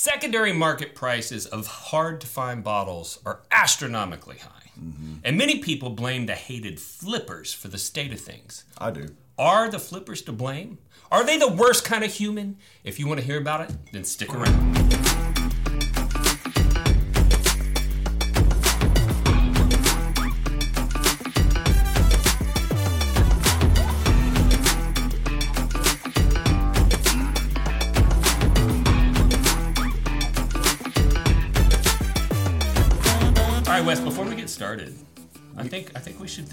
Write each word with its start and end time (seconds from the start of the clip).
Secondary 0.00 0.52
market 0.52 0.94
prices 0.94 1.44
of 1.44 1.66
hard 1.66 2.20
to 2.20 2.26
find 2.28 2.62
bottles 2.62 3.18
are 3.26 3.40
astronomically 3.50 4.38
high. 4.38 4.70
Mm-hmm. 4.80 5.14
And 5.24 5.36
many 5.36 5.58
people 5.58 5.90
blame 5.90 6.26
the 6.26 6.36
hated 6.36 6.78
flippers 6.78 7.52
for 7.52 7.66
the 7.66 7.78
state 7.78 8.12
of 8.12 8.20
things. 8.20 8.62
I 8.78 8.92
do. 8.92 9.08
Are 9.36 9.68
the 9.68 9.80
flippers 9.80 10.22
to 10.22 10.32
blame? 10.32 10.78
Are 11.10 11.24
they 11.24 11.36
the 11.36 11.48
worst 11.48 11.84
kind 11.84 12.04
of 12.04 12.12
human? 12.12 12.58
If 12.84 13.00
you 13.00 13.08
want 13.08 13.18
to 13.18 13.26
hear 13.26 13.40
about 13.40 13.68
it, 13.68 13.76
then 13.92 14.04
stick 14.04 14.32
around. 14.32 15.47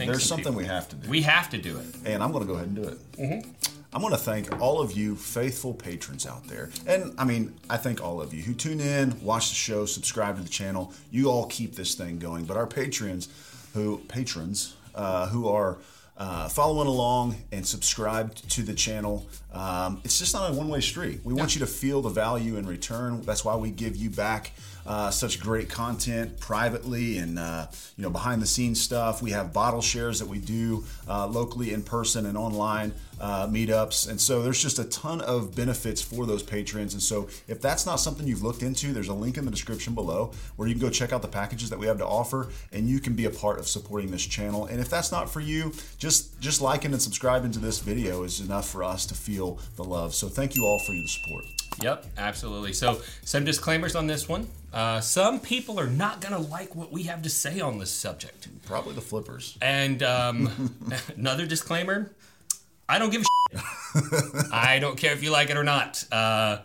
I 0.10 0.14
think 0.14 0.18
we 0.18 0.20
should 0.20 0.20
thank. 0.20 0.20
There's 0.20 0.24
some 0.24 0.44
something 0.44 0.56
we 0.56 0.66
have 0.66 0.90
to 0.90 0.96
do. 0.96 1.10
We 1.10 1.22
have 1.22 1.50
to 1.50 1.58
do 1.58 1.78
it. 1.78 1.96
and 2.06 2.24
I'm 2.24 2.32
going 2.32 2.44
to 2.44 2.48
go 2.48 2.56
ahead 2.56 2.68
and 2.68 2.76
do 2.76 2.84
it. 2.84 3.12
Mm-hmm. 3.14 3.52
I'm 3.94 4.02
going 4.02 4.12
to 4.12 4.20
thank 4.20 4.60
all 4.60 4.82
of 4.82 4.92
you 4.92 5.16
faithful 5.16 5.74
patrons 5.74 6.26
out 6.26 6.46
there. 6.48 6.70
And 6.86 7.14
I 7.18 7.24
mean, 7.24 7.54
I 7.70 7.78
thank 7.78 8.04
all 8.04 8.22
of 8.22 8.34
you 8.34 8.44
who 8.44 8.54
tune 8.54 8.82
in, 8.82 9.22
watch 9.22 9.50
the 9.50 9.56
show, 9.56 9.86
subscribe 9.86 10.36
to 10.36 10.44
the 10.44 10.50
channel. 10.50 10.94
You 11.12 11.30
all 11.30 11.46
keep 11.46 11.76
this 11.76 11.96
thing 11.96 12.20
going. 12.20 12.44
But 12.44 12.58
our 12.58 12.68
patrons, 12.68 13.30
who 13.74 14.00
patrons 14.10 14.76
uh, 14.96 15.28
who 15.28 15.48
are 15.48 15.78
uh, 16.18 16.48
following 16.50 16.88
along 16.88 17.36
and 17.52 17.66
subscribed 17.66 18.50
to 18.52 18.64
the 18.64 18.74
channel. 18.74 19.26
Um, 19.56 20.02
it's 20.04 20.20
just 20.20 20.34
not 20.34 20.52
a 20.52 20.54
one 20.54 20.68
way 20.68 20.82
street. 20.82 21.22
We 21.24 21.34
want 21.34 21.56
you 21.56 21.60
to 21.62 21.68
feel 21.68 22.02
the 22.02 22.10
value 22.10 22.58
in 22.58 22.68
return. 22.68 23.22
That's 23.22 23.46
why 23.46 23.56
we 23.56 23.72
give 23.72 23.96
you 23.96 24.10
back 24.10 24.52
uh, 24.86 25.10
such 25.10 25.40
great 25.40 25.70
content 25.70 26.40
privately 26.40 27.18
and 27.18 27.40
uh, 27.40 27.68
you 27.98 28.04
know 28.04 28.10
behind 28.10 28.42
the 28.42 28.46
scenes 28.46 28.82
stuff. 28.82 29.22
We 29.22 29.32
have 29.32 29.54
bottle 29.54 29.82
shares 29.82 30.20
that 30.20 30.28
we 30.28 30.40
do 30.40 30.84
uh, 31.08 31.28
locally, 31.28 31.74
in 31.74 31.84
person, 31.84 32.26
and 32.26 32.38
online 32.38 32.94
uh, 33.20 33.48
meetups, 33.48 34.10
and 34.10 34.20
so 34.20 34.44
there's 34.44 34.62
just 34.62 34.78
a 34.78 34.84
ton 34.84 35.22
of 35.22 35.56
benefits 35.56 36.02
for 36.02 36.26
those 36.26 36.44
patrons. 36.44 36.94
And 36.94 37.02
so 37.02 37.30
if 37.48 37.62
that's 37.62 37.86
not 37.86 37.96
something 37.96 38.28
you've 38.28 38.44
looked 38.44 38.62
into, 38.62 38.94
there's 38.94 39.08
a 39.08 39.14
link 39.14 39.38
in 39.38 39.46
the 39.46 39.52
description 39.52 39.96
below 39.96 40.32
where 40.58 40.68
you 40.68 40.76
can 40.76 40.82
go 40.82 40.90
check 40.90 41.14
out 41.14 41.22
the 41.22 41.28
packages 41.28 41.70
that 41.70 41.80
we 41.80 41.88
have 41.88 41.98
to 41.98 42.06
offer, 42.06 42.50
and 42.72 42.88
you 42.88 43.00
can 43.00 43.14
be 43.14 43.26
a 43.26 43.32
part 43.32 43.58
of 43.58 43.68
supporting 43.68 44.12
this 44.12 44.26
channel. 44.26 44.66
And 44.66 44.80
if 44.80 44.90
that's 44.90 45.12
not 45.12 45.30
for 45.30 45.40
you, 45.40 45.74
just 45.98 46.40
just 46.40 46.62
liking 46.62 46.92
and 46.92 47.02
subscribing 47.02 47.52
to 47.52 47.60
this 47.60 47.80
video 47.80 48.24
is 48.24 48.40
enough 48.42 48.70
for 48.70 48.84
us 48.84 49.06
to 49.08 49.16
feel 49.16 49.45
the 49.76 49.84
love. 49.84 50.14
So 50.14 50.28
thank 50.28 50.56
you 50.56 50.66
all 50.66 50.80
for 50.80 50.94
your 50.94 51.08
support. 51.08 51.46
Yep, 51.82 52.06
absolutely. 52.18 52.72
So, 52.72 53.02
some 53.24 53.44
disclaimers 53.44 53.96
on 53.98 54.08
this 54.08 54.30
one. 54.30 54.48
Uh, 54.72 55.02
some 55.02 55.42
people 55.42 55.78
are 55.78 55.88
not 55.90 56.22
going 56.22 56.34
to 56.34 56.50
like 56.50 56.74
what 56.74 56.90
we 56.92 57.04
have 57.04 57.22
to 57.24 57.30
say 57.30 57.60
on 57.60 57.80
this 57.80 57.92
subject. 57.92 58.48
Probably 58.66 58.94
the 58.94 59.02
flippers. 59.02 59.58
And 59.62 60.02
um, 60.02 60.74
another 61.18 61.46
disclaimer 61.46 62.12
I 62.88 63.00
don't 63.00 63.10
give 63.12 63.24
a 63.24 63.26
shit. 63.58 64.46
I 64.54 64.80
don't 64.80 64.98
care 64.98 65.12
if 65.14 65.22
you 65.24 65.32
like 65.32 65.50
it 65.50 65.58
or 65.58 65.64
not. 65.64 66.04
Uh, 66.12 66.60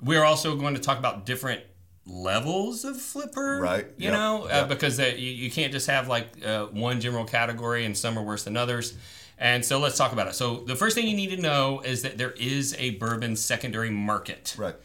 we're 0.00 0.22
also 0.24 0.54
going 0.56 0.74
to 0.74 0.80
talk 0.80 0.98
about 0.98 1.24
different 1.26 1.62
levels 2.06 2.84
of 2.84 3.00
flipper. 3.00 3.58
Right. 3.60 3.86
You 3.96 4.10
Yep. 4.10 4.12
know, 4.12 4.44
uh, 4.44 4.66
because 4.66 5.00
uh, 5.00 5.12
you, 5.16 5.30
you 5.30 5.50
can't 5.50 5.72
just 5.72 5.86
have 5.88 6.08
like 6.08 6.44
uh, 6.44 6.66
one 6.66 7.00
general 7.00 7.24
category 7.24 7.84
and 7.84 7.96
some 7.96 8.18
are 8.18 8.22
worse 8.22 8.44
than 8.44 8.56
others. 8.56 8.94
And 9.38 9.64
so 9.64 9.78
let's 9.78 9.98
talk 9.98 10.12
about 10.12 10.28
it. 10.28 10.34
So 10.34 10.58
the 10.64 10.76
first 10.76 10.94
thing 10.94 11.06
you 11.06 11.16
need 11.16 11.30
to 11.30 11.40
know 11.40 11.80
is 11.80 12.02
that 12.02 12.16
there 12.18 12.32
is 12.32 12.74
a 12.78 12.90
bourbon 12.90 13.36
secondary 13.36 13.90
market. 13.90 14.54
Right. 14.58 14.76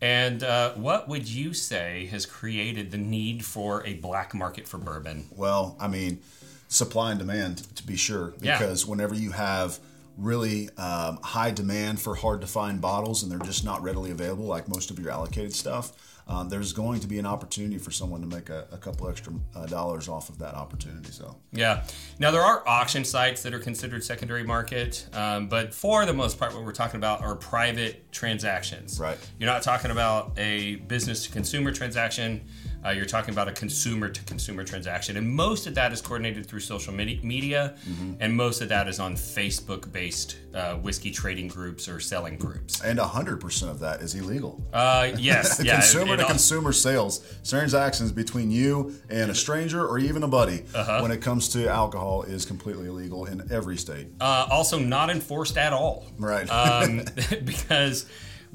And 0.00 0.42
uh, 0.44 0.74
what 0.74 1.08
would 1.08 1.28
you 1.28 1.54
say 1.54 2.06
has 2.06 2.26
created 2.26 2.90
the 2.90 2.98
need 2.98 3.44
for 3.44 3.84
a 3.86 3.94
black 3.94 4.34
market 4.34 4.68
for 4.68 4.78
bourbon? 4.78 5.26
Well, 5.34 5.76
I 5.80 5.88
mean, 5.88 6.20
supply 6.68 7.10
and 7.10 7.18
demand 7.18 7.58
to 7.76 7.82
be 7.86 7.96
sure, 7.96 8.34
Yeah. 8.40 8.58
because 8.58 8.86
whenever 8.86 9.14
you 9.14 9.32
have 9.32 9.78
really 10.18 10.68
um, 10.76 11.18
high 11.22 11.50
demand 11.50 12.00
for 12.00 12.14
hard 12.14 12.40
to 12.42 12.46
find 12.46 12.80
bottles 12.80 13.22
and 13.22 13.32
they're 13.32 13.38
just 13.46 13.64
not 13.64 13.82
readily 13.82 14.10
available, 14.10 14.44
like 14.44 14.68
most 14.68 14.90
of 14.90 14.98
your 14.98 15.10
allocated 15.10 15.54
stuff, 15.54 15.92
um, 16.28 16.48
there's 16.48 16.72
going 16.72 17.00
to 17.00 17.06
be 17.06 17.18
an 17.18 17.26
opportunity 17.26 17.78
for 17.78 17.90
someone 17.90 18.20
to 18.20 18.26
make 18.26 18.48
a, 18.48 18.66
a 18.72 18.76
couple 18.78 19.08
extra 19.08 19.32
uh, 19.54 19.66
dollars 19.66 20.08
off 20.08 20.28
of 20.28 20.38
that 20.38 20.54
opportunity. 20.54 21.12
So, 21.12 21.36
Yeah. 21.52 21.84
Now 22.18 22.32
there 22.32 22.42
are 22.42 22.66
auction 22.66 23.04
sites 23.04 23.42
that 23.42 23.54
are 23.54 23.60
considered 23.60 24.02
secondary 24.02 24.42
market, 24.42 25.06
um, 25.12 25.48
but 25.48 25.72
for 25.72 26.04
the 26.04 26.12
most 26.12 26.38
part, 26.38 26.52
what 26.52 26.64
we're 26.64 26.72
talking 26.72 26.98
about 26.98 27.22
are 27.22 27.36
private 27.36 28.10
transactions. 28.10 28.98
Right. 28.98 29.18
You're 29.38 29.50
not 29.50 29.62
talking 29.62 29.90
about 29.92 30.32
a 30.36 30.76
business 30.76 31.24
to 31.26 31.32
consumer 31.32 31.70
transaction. 31.72 32.46
Uh, 32.86 32.90
you're 32.90 33.04
talking 33.04 33.34
about 33.34 33.48
a 33.48 33.52
consumer 33.52 34.08
to 34.08 34.22
consumer 34.24 34.62
transaction, 34.62 35.16
and 35.16 35.28
most 35.28 35.66
of 35.66 35.74
that 35.74 35.92
is 35.92 36.00
coordinated 36.00 36.46
through 36.46 36.60
social 36.60 36.92
medi- 36.92 37.18
media, 37.24 37.74
and 38.20 38.32
most 38.36 38.60
of 38.60 38.68
that 38.68 38.86
is 38.86 39.00
on 39.00 39.16
Facebook-based 39.16 40.36
uh, 40.54 40.74
whiskey 40.76 41.10
trading 41.10 41.48
groups 41.48 41.88
or 41.88 41.98
selling 41.98 42.36
groups. 42.38 42.80
and 42.82 42.98
100% 42.98 43.68
of 43.70 43.80
that 43.80 44.00
is 44.02 44.14
illegal. 44.14 44.62
Uh, 44.72 45.10
yes, 45.18 45.60
yeah. 45.64 45.74
consumer 45.74 46.14
it- 46.14 46.16
to 46.18 46.22
it 46.22 46.24
all- 46.24 46.28
consumer 46.28 46.72
sales, 46.72 47.20
transactions 47.48 48.12
between 48.12 48.50
you 48.50 48.94
and 49.10 49.30
a 49.30 49.34
stranger 49.34 49.84
or 49.84 49.98
even 49.98 50.22
a 50.22 50.28
buddy 50.28 50.64
Uh-huh. 50.74 51.00
when 51.00 51.10
it 51.10 51.20
comes 51.20 51.48
to 51.50 51.68
alcohol 51.68 52.22
is 52.22 52.44
completely 52.44 52.86
illegal 52.86 53.24
in 53.26 53.42
every 53.50 53.76
state. 53.76 54.06
Uh, 54.20 54.46
also, 54.50 54.78
not 54.78 55.10
enforced 55.10 55.56
at 55.58 55.72
all. 55.72 56.06
Right. 56.18 56.48
um, 56.50 57.02
because 57.44 58.06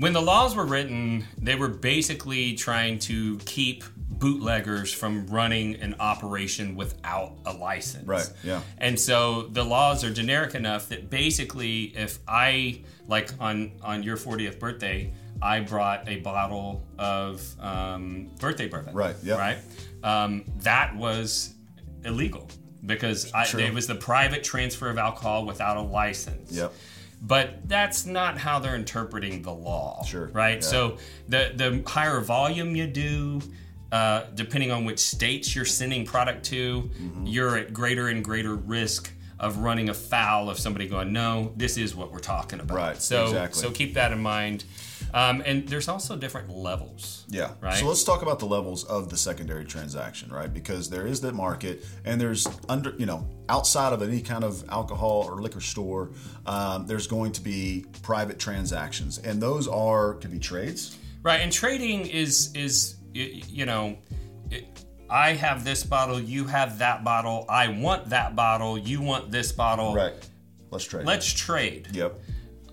when 0.02 0.14
the 0.14 0.22
laws 0.22 0.56
were 0.56 0.66
written, 0.66 1.28
they 1.38 1.54
were 1.54 1.68
basically 1.68 2.56
trying 2.56 2.98
to 2.98 3.38
keep 3.46 3.84
bootleggers 4.10 4.92
from 4.92 5.28
running 5.28 5.76
an 5.76 5.96
operation 6.00 6.76
without 6.76 7.38
a 7.46 7.54
license. 7.54 8.08
Right, 8.08 8.28
yeah. 8.44 8.62
And 8.80 9.00
so 9.00 9.44
the 9.44 9.64
laws 9.64 10.04
are 10.04 10.12
generic 10.12 10.56
enough 10.56 10.90
that 10.90 11.12
basically, 11.12 11.96
if 11.96 12.18
I 12.28 12.82
like 13.08 13.30
on 13.40 13.74
on 13.84 14.02
your 14.02 14.18
40th 14.18 14.58
birthday, 14.58 15.14
I 15.40 15.60
brought 15.60 16.10
a 16.10 16.18
bottle 16.22 16.84
of 16.98 17.46
um, 17.60 18.32
birthday 18.40 18.68
bourbon. 18.68 18.96
Right, 18.96 19.16
yeah. 19.22 19.36
Right. 19.38 19.58
Um, 20.04 20.46
that 20.62 20.96
was 20.96 21.54
illegal 22.04 22.48
because 22.88 23.32
I, 23.34 23.46
it 23.60 23.72
was 23.72 23.86
the 23.86 23.96
private 23.96 24.44
transfer 24.44 24.90
of 24.90 24.98
alcohol 24.98 25.46
without 25.46 25.78
a 25.78 25.82
license. 25.82 26.52
Yep. 26.52 26.74
But 27.22 27.68
that's 27.70 28.06
not 28.06 28.38
how 28.38 28.60
they're 28.60 28.76
interpreting 28.76 29.42
the 29.44 29.54
law. 29.54 30.04
Sure. 30.04 30.28
Right. 30.28 30.56
Yeah. 30.56 30.62
So 30.62 30.98
the 31.30 31.52
the 31.56 31.84
higher 31.90 32.20
volume 32.22 32.76
you 32.76 32.88
do, 32.88 33.42
uh, 33.92 34.24
depending 34.36 34.72
on 34.72 34.86
which 34.86 35.00
states 35.00 35.56
you're 35.56 35.66
sending 35.66 36.06
product 36.06 36.46
to, 36.46 36.82
Mm-hmm. 36.84 37.26
you're 37.28 37.58
at 37.58 37.74
greater 37.74 38.08
and 38.08 38.24
greater 38.24 38.56
risk 38.56 39.12
of 39.42 39.58
running 39.58 39.90
afoul 39.90 40.50
of 40.52 40.60
somebody 40.60 40.88
going, 40.88 41.12
no, 41.12 41.52
this 41.58 41.76
is 41.76 41.96
what 41.96 42.12
we're 42.12 42.20
talking 42.20 42.60
about. 42.60 42.78
Right, 42.78 42.98
So 42.98 43.26
exactly. 43.26 43.60
so 43.60 43.72
keep 43.72 43.96
that 43.96 44.12
in 44.12 44.22
mind. 44.22 44.64
Um, 45.16 45.42
and 45.46 45.68
there's 45.68 45.88
also 45.88 46.16
different 46.16 46.50
levels. 46.50 47.26
Yeah. 47.28 47.54
Right. 47.60 47.76
So 47.76 47.88
let's 47.88 48.04
talk 48.04 48.22
about 48.22 48.40
the 48.40 48.46
levels 48.46 48.84
of 48.86 49.10
the 49.10 49.18
secondary 49.18 49.66
transaction, 49.66 50.32
right? 50.32 50.54
Because 50.54 50.90
there 50.90 51.08
is 51.08 51.20
that 51.22 51.34
market, 51.34 51.84
and 52.06 52.22
there's 52.22 52.48
under, 52.70 52.94
you 52.98 53.08
know, 53.08 53.28
outside 53.50 53.94
of 53.94 54.04
any 54.04 54.22
kind 54.22 54.44
of 54.44 54.64
alcohol 54.70 55.26
or 55.28 55.42
liquor 55.42 55.60
store, 55.60 56.12
um, 56.46 56.86
there's 56.86 57.08
going 57.08 57.32
to 57.34 57.42
be 57.42 57.86
private 58.04 58.40
transactions, 58.40 59.18
and 59.18 59.42
those 59.42 59.68
are 59.68 60.14
can 60.14 60.32
be 60.32 60.40
trades. 60.40 60.98
Right, 61.24 61.42
and 61.42 61.52
trading 61.52 62.06
is 62.06 62.54
is 62.56 62.96
you 63.14 63.66
know, 63.66 63.98
it, 64.52 64.86
I 65.12 65.34
have 65.34 65.66
this 65.66 65.84
bottle, 65.84 66.22
you 66.22 66.46
have 66.46 66.80
that 66.80 67.04
bottle, 67.04 67.46
I 67.50 67.68
want 67.68 68.10
that 68.10 68.34
bottle, 68.34 68.78
you 68.78 69.02
want 69.02 69.30
this 69.30 69.52
bottle. 69.52 69.94
Right. 69.94 70.14
Let's 70.70 70.86
trade. 70.86 71.06
Let's 71.06 71.32
trade. 71.32 71.90
Yep. 71.92 72.18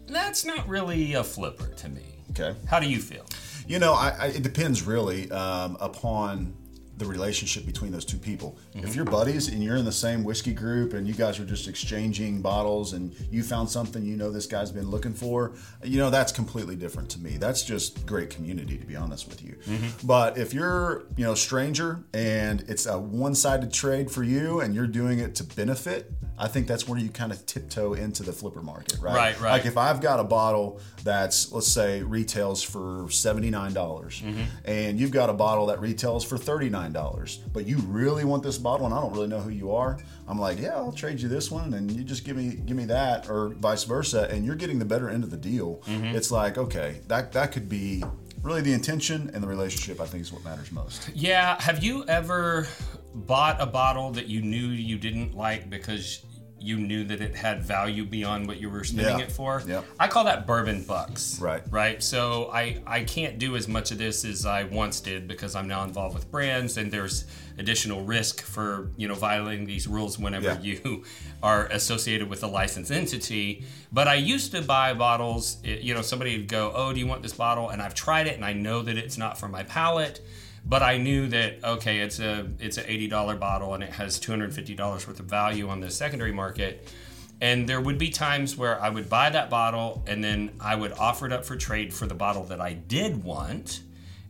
That's 0.06 0.44
not 0.44 0.68
really 0.68 1.14
a 1.14 1.24
flipper 1.24 1.66
to 1.66 1.88
me. 1.88 2.22
Okay. 2.30 2.54
How 2.68 2.78
do 2.78 2.88
you 2.88 3.00
feel? 3.00 3.26
You 3.66 3.80
know, 3.80 3.92
I, 3.92 4.10
I, 4.18 4.26
it 4.26 4.44
depends 4.44 4.82
really 4.82 5.28
um, 5.32 5.76
upon 5.80 6.54
the 6.98 7.06
relationship 7.06 7.64
between 7.64 7.92
those 7.92 8.04
two 8.04 8.18
people. 8.18 8.58
If 8.74 8.94
you're 8.94 9.04
buddies 9.04 9.48
and 9.48 9.62
you're 9.62 9.76
in 9.76 9.84
the 9.84 9.92
same 9.92 10.24
whiskey 10.24 10.52
group 10.52 10.92
and 10.92 11.06
you 11.06 11.14
guys 11.14 11.38
are 11.38 11.44
just 11.44 11.68
exchanging 11.68 12.42
bottles 12.42 12.92
and 12.92 13.14
you 13.30 13.42
found 13.42 13.70
something 13.70 14.04
you 14.04 14.16
know 14.16 14.30
this 14.30 14.46
guy's 14.46 14.70
been 14.70 14.90
looking 14.90 15.14
for, 15.14 15.54
you 15.82 15.98
know, 15.98 16.10
that's 16.10 16.32
completely 16.32 16.76
different 16.76 17.08
to 17.10 17.20
me. 17.20 17.36
That's 17.36 17.62
just 17.62 18.04
great 18.06 18.30
community, 18.30 18.76
to 18.78 18.86
be 18.86 18.96
honest 18.96 19.28
with 19.28 19.42
you. 19.42 19.56
But 20.04 20.38
if 20.38 20.52
you're, 20.52 21.06
you 21.16 21.24
know, 21.24 21.34
stranger 21.34 22.04
and 22.12 22.64
it's 22.68 22.86
a 22.86 22.98
one 22.98 23.34
sided 23.34 23.72
trade 23.72 24.10
for 24.10 24.22
you 24.22 24.60
and 24.60 24.74
you're 24.74 24.86
doing 24.86 25.20
it 25.20 25.34
to 25.36 25.44
benefit, 25.44 26.12
I 26.38 26.46
think 26.46 26.68
that's 26.68 26.86
where 26.86 26.98
you 26.98 27.08
kind 27.08 27.32
of 27.32 27.44
tiptoe 27.46 27.94
into 27.94 28.22
the 28.22 28.32
flipper 28.32 28.62
market, 28.62 28.98
right? 29.00 29.14
Right, 29.14 29.40
right. 29.40 29.52
Like 29.52 29.66
if 29.66 29.76
I've 29.76 30.00
got 30.00 30.20
a 30.20 30.24
bottle 30.24 30.80
that's 31.02 31.50
let's 31.52 31.66
say 31.66 32.02
retails 32.02 32.62
for 32.62 33.08
seventy 33.10 33.50
nine 33.50 33.72
dollars, 33.72 34.22
mm-hmm. 34.22 34.42
and 34.64 35.00
you've 35.00 35.10
got 35.10 35.30
a 35.30 35.32
bottle 35.32 35.66
that 35.66 35.80
retails 35.80 36.24
for 36.24 36.38
thirty 36.38 36.70
dollars, 36.92 37.38
but 37.52 37.66
you 37.66 37.78
really 37.78 38.24
want 38.24 38.42
this 38.42 38.58
bottle, 38.58 38.86
and 38.86 38.94
I 38.94 39.00
don't 39.00 39.12
really 39.12 39.28
know 39.28 39.40
who 39.40 39.50
you 39.50 39.72
are. 39.72 39.98
I'm 40.26 40.38
like, 40.38 40.58
yeah, 40.58 40.74
I'll 40.76 40.92
trade 40.92 41.20
you 41.20 41.28
this 41.28 41.50
one, 41.50 41.74
and 41.74 41.90
you 41.90 42.04
just 42.04 42.24
give 42.24 42.36
me 42.36 42.54
give 42.54 42.76
me 42.76 42.84
that, 42.86 43.28
or 43.28 43.50
vice 43.50 43.84
versa, 43.84 44.28
and 44.30 44.44
you're 44.44 44.56
getting 44.56 44.78
the 44.78 44.84
better 44.84 45.08
end 45.08 45.24
of 45.24 45.30
the 45.30 45.36
deal. 45.36 45.82
Mm-hmm. 45.86 46.16
It's 46.16 46.30
like 46.30 46.58
okay, 46.58 47.00
that 47.08 47.32
that 47.32 47.52
could 47.52 47.68
be 47.68 48.04
really 48.42 48.60
the 48.60 48.72
intention 48.72 49.30
and 49.34 49.42
the 49.42 49.48
relationship. 49.48 50.00
I 50.00 50.06
think 50.06 50.22
is 50.22 50.32
what 50.32 50.44
matters 50.44 50.72
most. 50.72 51.10
Yeah, 51.14 51.60
have 51.60 51.82
you 51.82 52.04
ever 52.06 52.66
bought 53.14 53.60
a 53.60 53.66
bottle 53.66 54.10
that 54.12 54.26
you 54.26 54.42
knew 54.42 54.68
you 54.68 54.98
didn't 54.98 55.34
like 55.34 55.68
because 55.70 56.22
you 56.60 56.76
knew 56.76 57.04
that 57.04 57.20
it 57.20 57.34
had 57.36 57.62
value 57.62 58.04
beyond 58.04 58.46
what 58.46 58.58
you 58.60 58.68
were 58.70 58.84
spending 58.84 59.18
Yeah. 59.18 59.24
it 59.24 59.32
for? 59.32 59.62
Yeah. 59.66 59.82
I 59.98 60.08
call 60.08 60.24
that 60.24 60.46
bourbon 60.46 60.82
bucks. 60.84 61.38
Right. 61.40 61.62
Right. 61.70 62.02
So 62.02 62.50
I 62.52 62.80
I 62.86 63.04
can't 63.04 63.38
do 63.38 63.56
as 63.56 63.68
much 63.68 63.90
of 63.90 63.98
this 63.98 64.24
as 64.24 64.44
I 64.46 64.64
once 64.64 65.00
did 65.00 65.28
because 65.28 65.54
I'm 65.54 65.68
now 65.68 65.84
involved 65.84 66.14
with 66.14 66.30
brands 66.30 66.76
and 66.76 66.90
there's 66.90 67.24
additional 67.58 68.04
risk 68.04 68.40
for, 68.42 68.90
you 68.96 69.08
know, 69.08 69.14
violating 69.14 69.66
these 69.66 69.86
rules 69.88 70.18
whenever 70.18 70.46
Yeah. 70.46 70.58
you 70.60 71.04
are 71.42 71.66
associated 71.66 72.28
with 72.28 72.42
a 72.42 72.46
licensed 72.46 72.90
entity. 72.92 73.64
But 73.92 74.06
I 74.08 74.14
used 74.14 74.52
to 74.52 74.62
buy 74.62 74.94
bottles, 74.94 75.56
eh, 75.64 75.78
you 75.80 75.94
know, 75.94 76.02
somebody 76.02 76.36
would 76.36 76.48
go, 76.48 76.72
"Oh, 76.74 76.92
do 76.92 77.00
you 77.00 77.06
want 77.06 77.22
this 77.22 77.32
bottle?" 77.32 77.68
and 77.70 77.80
I've 77.82 77.94
tried 77.94 78.26
it 78.26 78.34
and 78.36 78.44
I 78.44 78.52
know 78.52 78.82
that 78.82 78.96
it's 78.96 79.18
not 79.18 79.38
for 79.38 79.48
my 79.48 79.62
palate 79.64 80.20
but 80.68 80.82
I 80.82 80.98
knew 80.98 81.26
that 81.28 81.64
okay, 81.64 82.00
it's 82.00 82.20
a 82.20 82.46
it's 82.60 82.76
an 82.76 82.84
eighty 82.86 83.08
dollar 83.08 83.36
bottle 83.36 83.74
and 83.74 83.82
it 83.82 83.90
has 83.90 84.18
two 84.18 84.30
hundred 84.30 84.54
fifty 84.54 84.74
dollars 84.74 85.08
worth 85.08 85.18
of 85.18 85.26
value 85.26 85.68
on 85.68 85.80
the 85.80 85.90
secondary 85.90 86.32
market. 86.32 86.92
And 87.40 87.68
there 87.68 87.80
would 87.80 87.98
be 87.98 88.10
times 88.10 88.56
where 88.56 88.80
I 88.82 88.90
would 88.90 89.08
buy 89.08 89.30
that 89.30 89.48
bottle 89.48 90.02
and 90.06 90.22
then 90.22 90.50
I 90.60 90.74
would 90.74 90.92
offer 90.92 91.24
it 91.24 91.32
up 91.32 91.44
for 91.44 91.56
trade 91.56 91.94
for 91.94 92.06
the 92.06 92.14
bottle 92.14 92.44
that 92.44 92.60
I 92.60 92.72
did 92.72 93.22
want. 93.22 93.80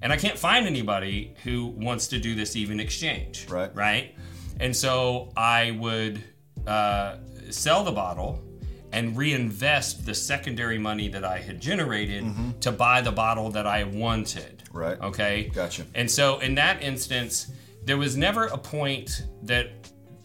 And 0.02 0.12
I 0.12 0.16
can't 0.16 0.38
find 0.38 0.66
anybody 0.66 1.34
who 1.42 1.66
wants 1.66 2.08
to 2.08 2.18
do 2.18 2.34
this 2.34 2.54
even 2.54 2.78
exchange. 2.80 3.48
Right. 3.48 3.74
Right. 3.74 4.14
And 4.60 4.76
so 4.76 5.32
I 5.36 5.72
would 5.72 6.22
uh, 6.66 7.16
sell 7.50 7.82
the 7.82 7.92
bottle 7.92 8.44
and 8.92 9.16
reinvest 9.16 10.06
the 10.06 10.14
secondary 10.14 10.78
money 10.78 11.08
that 11.08 11.24
I 11.24 11.38
had 11.38 11.60
generated 11.60 12.24
mm-hmm. 12.24 12.58
to 12.60 12.72
buy 12.72 13.00
the 13.00 13.12
bottle 13.12 13.50
that 13.50 13.66
I 13.66 13.84
wanted. 13.84 14.62
Right. 14.72 15.00
Okay. 15.00 15.50
Gotcha. 15.54 15.84
And 15.94 16.10
so 16.10 16.38
in 16.38 16.54
that 16.56 16.82
instance, 16.82 17.52
there 17.84 17.98
was 17.98 18.16
never 18.16 18.46
a 18.46 18.58
point 18.58 19.24
that 19.42 19.70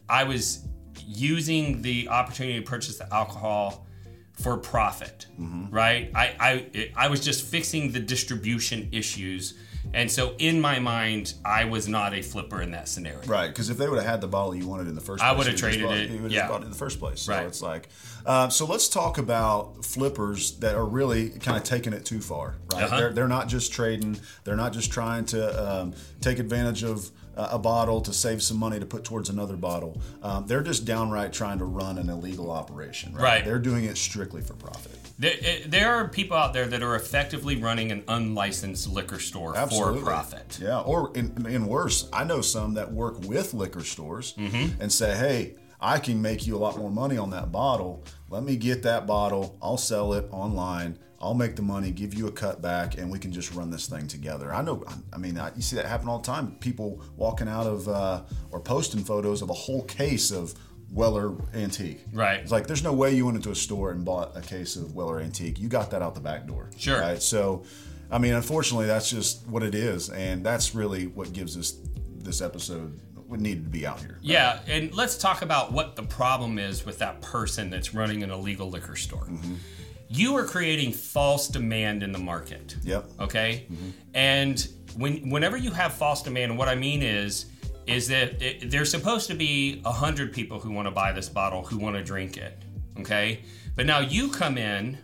I 0.10 0.24
was 0.24 0.65
using 1.06 1.81
the 1.81 2.07
opportunity 2.10 2.60
to 2.60 2.65
purchase 2.65 2.98
the 2.98 3.13
alcohol 3.13 3.88
for 4.33 4.57
profit, 4.57 5.27
mm-hmm. 5.39 5.69
right? 5.69 6.12
I, 6.15 6.36
I 6.39 6.92
I 6.95 7.07
was 7.07 7.24
just 7.24 7.45
fixing 7.45 7.92
the 7.92 8.00
distribution 8.00 8.89
issues, 8.92 9.56
and 9.94 10.12
so 10.12 10.33
in 10.39 10.62
my 10.62 10.80
mind, 10.80 11.33
I 11.44 11.65
was 11.65 11.88
not 11.88 12.13
a 12.13 12.21
flipper 12.21 12.62
in 12.62 12.71
that 12.71 12.88
scenario. 12.88 13.21
Right, 13.25 13.47
because 13.47 13.69
if 13.69 13.77
they 13.77 13.88
would 13.88 13.97
have 14.00 14.07
had 14.07 14.21
the 14.21 14.27
bottle 14.27 14.56
you 14.56 14.68
wanted 14.68 14.88
in 14.88 14.95
the 14.95 15.01
first 15.01 15.24
I 15.24 15.33
place, 15.33 15.45
would've 15.45 15.59
traded 15.59 15.83
bought- 15.83 15.97
it, 15.97 16.09
You 16.09 16.21
would 16.21 16.24
have 16.24 16.31
yeah. 16.31 16.47
bought 16.47 16.62
it 16.62 16.65
in 16.65 16.71
the 16.71 16.77
first 16.77 17.00
place. 17.00 17.21
So 17.21 17.33
Right. 17.33 17.45
it's 17.45 17.62
like, 17.62 17.89
um, 18.25 18.51
so 18.51 18.65
let's 18.65 18.88
talk 18.88 19.18
about 19.18 19.83
flippers 19.83 20.51
that 20.59 20.75
are 20.75 20.85
really 20.85 21.30
kind 21.31 21.57
of 21.57 21.63
taking 21.63 21.94
it 21.94 22.06
too 22.06 22.21
far. 22.21 22.56
Right, 22.71 22.83
Uh-huh. 22.83 22.97
they're, 22.97 23.13
they're 23.13 23.27
not 23.27 23.47
just 23.50 23.71
trading. 23.74 24.18
They're 24.44 24.56
not 24.56 24.74
just 24.74 24.91
trying 24.91 25.25
to 25.25 25.81
um, 25.81 25.94
take 26.21 26.39
advantage 26.39 26.83
of 26.83 27.09
uh, 27.36 27.50
a 27.51 27.57
bottle 27.59 28.00
to 28.00 28.13
save 28.13 28.44
some 28.44 28.57
money 28.57 28.79
to 28.79 28.86
put 28.86 29.03
towards 29.03 29.27
another 29.29 29.56
bottle. 29.57 30.00
Um, 30.21 30.45
they're 30.45 30.62
just 30.62 30.86
downright 30.86 31.33
trying 31.33 31.57
to 31.57 31.65
run 31.65 31.97
an 31.97 32.07
illegal 32.09 32.51
operation. 32.51 33.13
Right, 33.13 33.21
Right. 33.24 33.45
they're 33.45 33.57
doing 33.59 33.86
it 33.86 33.97
strictly 33.97 34.41
for 34.41 34.53
profit. 34.53 34.91
There, 35.23 35.33
eh, 35.41 35.59
there 35.67 35.95
are 35.95 36.09
people 36.09 36.35
out 36.35 36.53
there 36.53 36.67
that 36.67 36.83
are 36.83 36.95
effectively 36.97 37.55
running 37.55 37.91
an 37.93 38.03
unlicensed 38.09 38.89
liquor 38.89 39.19
store 39.19 39.55
Absolutely. 39.55 39.99
for 40.01 40.05
profit. 40.05 40.59
Yeah, 40.61 40.81
or 40.81 41.11
in, 41.15 41.45
in 41.47 41.65
worse, 41.65 42.09
I 42.11 42.25
know 42.25 42.41
some 42.41 42.73
that 42.73 42.91
work 42.91 43.21
with 43.25 43.53
liquor 43.53 43.85
stores 43.85 44.33
Mm-hmm. 44.37 44.81
and 44.81 44.91
say, 44.91 45.15
"Hey, 45.15 45.55
I 45.79 45.99
can 45.99 46.21
make 46.21 46.45
you 46.45 46.57
a 46.57 46.61
lot 46.65 46.77
more 46.77 46.91
money 46.91 47.17
on 47.17 47.29
that 47.29 47.53
bottle. 47.53 48.03
Let 48.29 48.43
me 48.43 48.57
get 48.57 48.83
that 48.83 49.07
bottle. 49.07 49.57
I'll 49.61 49.77
sell 49.77 50.11
it 50.13 50.27
online. 50.31 50.99
I'll 51.21 51.33
make 51.33 51.55
the 51.55 51.61
money, 51.61 51.91
give 51.91 52.13
you 52.13 52.27
a 52.27 52.31
cut 52.31 52.61
back, 52.61 52.97
and 52.97 53.09
we 53.09 53.17
can 53.17 53.31
just 53.31 53.53
run 53.53 53.69
this 53.69 53.87
thing 53.87 54.07
together." 54.09 54.53
I 54.53 54.61
know. 54.61 54.83
I 55.13 55.17
mean, 55.17 55.37
I, 55.39 55.51
you 55.55 55.61
see 55.61 55.77
that 55.77 55.85
happen 55.85 56.09
all 56.09 56.19
the 56.19 56.25
time. 56.27 56.57
People 56.59 57.01
walking 57.15 57.48
out 57.48 57.65
of 57.65 57.88
uh, 57.88 58.24
or 58.51 58.59
posting 58.59 59.05
photos 59.05 59.41
of 59.41 59.50
a 59.50 59.53
whole 59.53 59.83
case 59.86 60.31
of 60.31 60.53
Weller 60.93 61.35
Antique. 61.53 62.01
Right. 62.13 62.39
It's 62.39 62.51
like 62.51 62.67
there's 62.67 62.83
no 62.83 62.93
way 62.93 63.13
you 63.15 63.25
went 63.25 63.38
into 63.38 63.51
a 63.51 63.55
store 63.55 63.91
and 63.91 64.05
bought 64.05 64.38
a 64.38 64.41
case 64.41 64.75
of 64.75 64.95
Weller 64.95 65.19
Antique. 65.19 65.59
You 65.59 65.67
got 65.67 65.91
that 65.91 66.01
out 66.01 66.13
the 66.15 66.21
back 66.21 66.45
door. 66.45 66.69
Sure. 66.77 67.00
Right. 67.00 67.21
So, 67.21 67.63
I 68.12 68.19
mean, 68.19 68.33
unfortunately, 68.33 68.85
that's 68.85 69.09
just 69.09 69.47
what 69.47 69.63
it 69.63 69.73
is, 69.73 70.09
and 70.09 70.45
that's 70.45 70.75
really 70.75 71.07
what 71.07 71.33
gives 71.33 71.57
us 71.57 71.77
this 72.19 72.41
episode 72.41 73.00
what 73.33 73.39
needed 73.39 73.63
to 73.63 73.69
be 73.69 73.88
out 73.88 74.00
here. 74.00 74.19
Yeah, 74.21 74.59
and 74.67 74.93
let's 74.93 75.17
talk 75.17 75.41
about 75.41 75.71
what 75.71 75.95
the 75.95 76.03
problem 76.03 76.59
is 76.59 76.85
with 76.85 77.00
that 77.00 77.19
person 77.21 77.71
that's 77.71 77.91
running 77.91 78.21
an 78.21 78.29
illegal 78.29 78.69
liquor 78.69 78.95
store. 78.95 79.25
Mm-hmm. 79.25 79.55
You 80.09 80.35
are 80.35 80.45
creating 80.45 80.91
false 80.91 81.47
demand 81.47 82.03
in 82.03 82.12
the 82.12 82.19
market. 82.19 82.77
Yep. 82.83 83.09
Okay, 83.19 83.65
mm-hmm. 83.71 83.89
and 84.13 84.67
when 84.95 85.31
whenever 85.31 85.57
you 85.57 85.71
have 85.71 85.93
false 85.95 86.21
demand, 86.21 86.55
what 86.55 86.67
I 86.67 86.75
mean 86.75 87.01
is 87.01 87.47
is 87.87 88.07
that 88.09 88.41
it, 88.41 88.69
there's 88.71 88.89
supposed 88.91 89.27
to 89.27 89.33
be 89.35 89.81
a 89.85 89.91
hundred 89.91 90.33
people 90.33 90.59
who 90.59 90.71
want 90.71 90.87
to 90.87 90.91
buy 90.91 91.11
this 91.11 91.29
bottle 91.29 91.63
who 91.63 91.77
want 91.77 91.95
to 91.95 92.03
drink 92.03 92.37
it. 92.37 92.61
Okay, 92.99 93.41
but 93.75 93.85
now 93.85 93.99
you 93.99 94.29
come 94.29 94.57
in. 94.57 94.97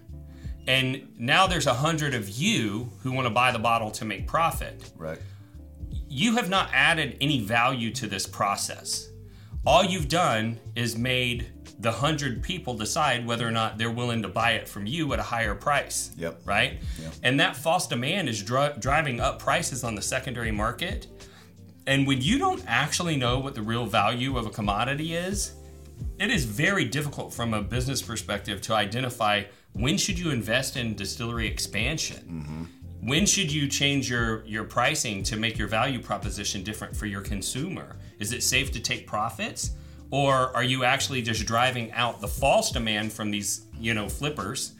And 0.68 1.08
now 1.18 1.48
there's 1.48 1.66
a 1.66 1.74
hundred 1.74 2.14
of 2.14 2.30
you 2.30 2.92
who 3.02 3.12
want 3.12 3.26
to 3.26 3.32
buy 3.34 3.52
the 3.52 3.58
bottle 3.58 3.90
to 3.92 4.06
make 4.06 4.28
profit 4.28 4.92
Right. 4.96 5.18
you 6.08 6.36
have 6.36 6.48
not 6.48 6.70
added 6.74 7.18
any 7.22 7.40
value 7.42 7.90
to 7.96 8.06
this 8.06 8.28
process. 8.28 9.10
All 9.66 9.84
you've 9.84 10.10
done 10.10 10.60
is 10.76 10.96
made 10.96 11.48
the 11.80 11.92
hundred 11.92 12.44
people 12.44 12.76
decide 12.76 13.26
whether 13.26 13.48
or 13.48 13.52
not 13.52 13.80
they're 13.80 13.90
willing 13.90 14.22
to 14.22 14.28
buy 14.28 14.52
it 14.52 14.68
from 14.70 14.86
you 14.86 15.12
at 15.14 15.18
a 15.20 15.24
higher 15.24 15.56
price. 15.56 16.12
Yep. 16.18 16.42
Right? 16.46 16.78
Yep. 17.02 17.14
And 17.24 17.40
that 17.40 17.56
false 17.56 17.88
demand 17.88 18.30
is 18.30 18.44
dri- 18.44 18.74
driving 18.78 19.20
up 19.20 19.40
prices 19.40 19.84
on 19.84 19.96
the 19.96 20.02
secondary 20.04 20.52
market. 20.52 21.08
And 21.90 22.06
when 22.06 22.22
you 22.22 22.38
don't 22.38 22.64
actually 22.68 23.18
know 23.18 23.40
what 23.40 23.56
the 23.56 23.64
real 23.64 23.88
value 23.88 24.38
of 24.38 24.46
a 24.46 24.52
commodity 24.52 25.16
is, 25.16 25.54
it 26.20 26.30
is 26.30 26.46
very 26.46 26.86
difficult 26.86 27.34
from 27.34 27.56
a 27.56 27.64
business 27.64 28.00
perspective 28.00 28.62
to 28.62 28.76
identify 28.76 29.46
when 29.74 29.98
should 29.98 30.20
you 30.20 30.30
invest 30.30 30.78
in 30.78 30.94
distillery 30.94 31.48
expansion. 31.48 32.18
Mm-hmm. 32.46 33.08
When 33.10 33.26
should 33.26 33.52
you 33.52 33.68
change 33.68 34.08
your 34.08 34.46
your 34.46 34.66
pricing 34.66 35.24
to 35.24 35.36
make 35.36 35.58
your 35.58 35.68
value 35.68 36.00
proposition 36.00 36.64
different 36.64 36.96
for 36.96 37.08
your 37.08 37.22
consumer? 37.22 37.96
Is 38.20 38.34
it 38.34 38.44
safe 38.44 38.72
to 38.74 38.80
take 38.80 39.08
profits? 39.08 39.72
Or 40.12 40.56
are 40.56 40.64
you 40.64 40.84
actually 40.84 41.24
just 41.24 41.48
driving 41.48 41.92
out 41.94 42.22
the 42.22 42.28
false 42.28 42.72
demand 42.72 43.14
from 43.14 43.32
these 43.32 43.66
you 43.80 43.96
know 43.96 44.08
flippers 44.08 44.74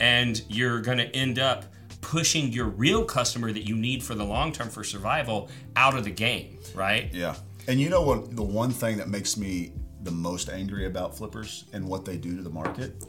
and 0.00 0.42
you're 0.48 0.80
going 0.80 0.98
to 0.98 1.14
end 1.14 1.38
up 1.38 1.66
pushing 2.06 2.52
your 2.52 2.66
real 2.66 3.04
customer 3.04 3.52
that 3.52 3.66
you 3.66 3.74
need 3.74 4.00
for 4.00 4.14
the 4.14 4.24
long 4.24 4.52
term 4.52 4.68
for 4.68 4.84
survival 4.84 5.50
out 5.74 5.96
of 5.98 6.04
the 6.04 6.10
game, 6.10 6.56
right? 6.72 7.12
Yeah. 7.12 7.34
And 7.66 7.80
you 7.80 7.90
know 7.90 8.02
what? 8.02 8.36
The 8.36 8.44
one 8.44 8.70
thing 8.70 8.96
that 8.98 9.08
makes 9.08 9.36
me 9.36 9.72
the 10.02 10.12
most 10.12 10.48
angry 10.48 10.86
about 10.86 11.16
flippers 11.18 11.64
and 11.72 11.84
what 11.84 12.04
they 12.04 12.16
do 12.16 12.36
to 12.36 12.42
the 12.42 12.50
market 12.50 13.04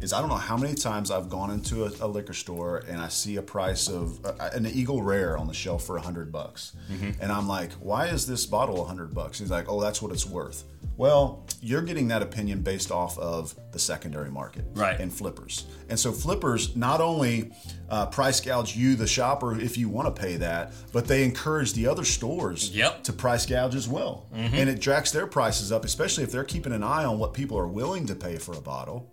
is 0.00 0.14
I 0.14 0.20
don't 0.20 0.30
know 0.30 0.36
how 0.36 0.56
many 0.56 0.74
times 0.74 1.10
I've 1.10 1.28
gone 1.28 1.50
into 1.50 1.84
a, 1.84 1.90
a 2.00 2.08
liquor 2.08 2.32
store 2.32 2.84
and 2.88 3.02
I 3.02 3.08
see 3.08 3.36
a 3.36 3.42
price 3.42 3.86
of 3.86 4.24
uh, 4.24 4.48
an 4.54 4.64
Eagle 4.66 5.02
Rare 5.02 5.36
on 5.36 5.46
the 5.46 5.52
shelf 5.52 5.84
for 5.84 5.98
a 5.98 6.00
hundred 6.00 6.32
bucks, 6.32 6.74
and 7.20 7.30
I'm 7.30 7.48
like, 7.48 7.72
why 7.72 8.06
is 8.06 8.26
this 8.26 8.46
bottle 8.46 8.80
a 8.82 8.86
hundred 8.86 9.12
bucks? 9.12 9.40
He's 9.40 9.50
like, 9.50 9.66
oh, 9.68 9.78
that's 9.78 10.00
what 10.00 10.10
it's 10.10 10.24
worth. 10.24 10.64
Well, 10.98 11.46
you're 11.62 11.82
getting 11.82 12.08
that 12.08 12.22
opinion 12.22 12.62
based 12.62 12.90
off 12.90 13.16
of 13.18 13.54
the 13.72 13.78
secondary 13.78 14.30
market, 14.30 14.64
Right. 14.74 14.98
And 15.00 15.12
flippers, 15.12 15.64
and 15.88 15.98
so 15.98 16.10
flippers 16.12 16.74
not 16.76 17.00
only 17.00 17.52
uh, 17.88 18.06
price 18.06 18.40
gouge 18.40 18.76
you, 18.76 18.96
the 18.96 19.06
shopper, 19.06 19.58
if 19.58 19.78
you 19.78 19.88
want 19.88 20.14
to 20.14 20.20
pay 20.20 20.36
that, 20.38 20.72
but 20.92 21.06
they 21.06 21.22
encourage 21.24 21.72
the 21.72 21.86
other 21.86 22.04
stores 22.04 22.70
Yep. 22.70 23.04
to 23.04 23.12
price 23.12 23.46
gouge 23.46 23.74
as 23.76 23.88
well, 23.88 24.26
and 24.32 24.68
it 24.68 24.80
jacks 24.80 25.10
their 25.12 25.26
prices 25.28 25.70
up, 25.72 25.84
especially 25.84 26.24
if 26.24 26.32
they're 26.32 26.44
keeping 26.44 26.72
an 26.72 26.82
eye 26.82 27.04
on 27.04 27.18
what 27.18 27.32
people 27.32 27.56
are 27.58 27.68
willing 27.68 28.04
to 28.06 28.14
pay 28.16 28.36
for 28.36 28.52
a 28.54 28.60
bottle, 28.60 29.10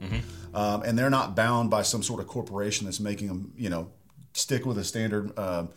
um, 0.55 0.81
and 0.81 0.97
they're 0.97 1.09
not 1.11 1.35
bound 1.35 1.69
by 1.69 1.83
some 1.83 2.01
sort 2.03 2.19
of 2.19 2.27
corporation 2.27 2.85
that's 2.85 2.99
making 2.99 3.27
them, 3.27 3.53
you 3.55 3.69
know, 3.69 3.91
stick 4.33 4.65
with 4.65 4.77
a 4.79 4.83
standard 4.83 5.37
um 5.39 5.69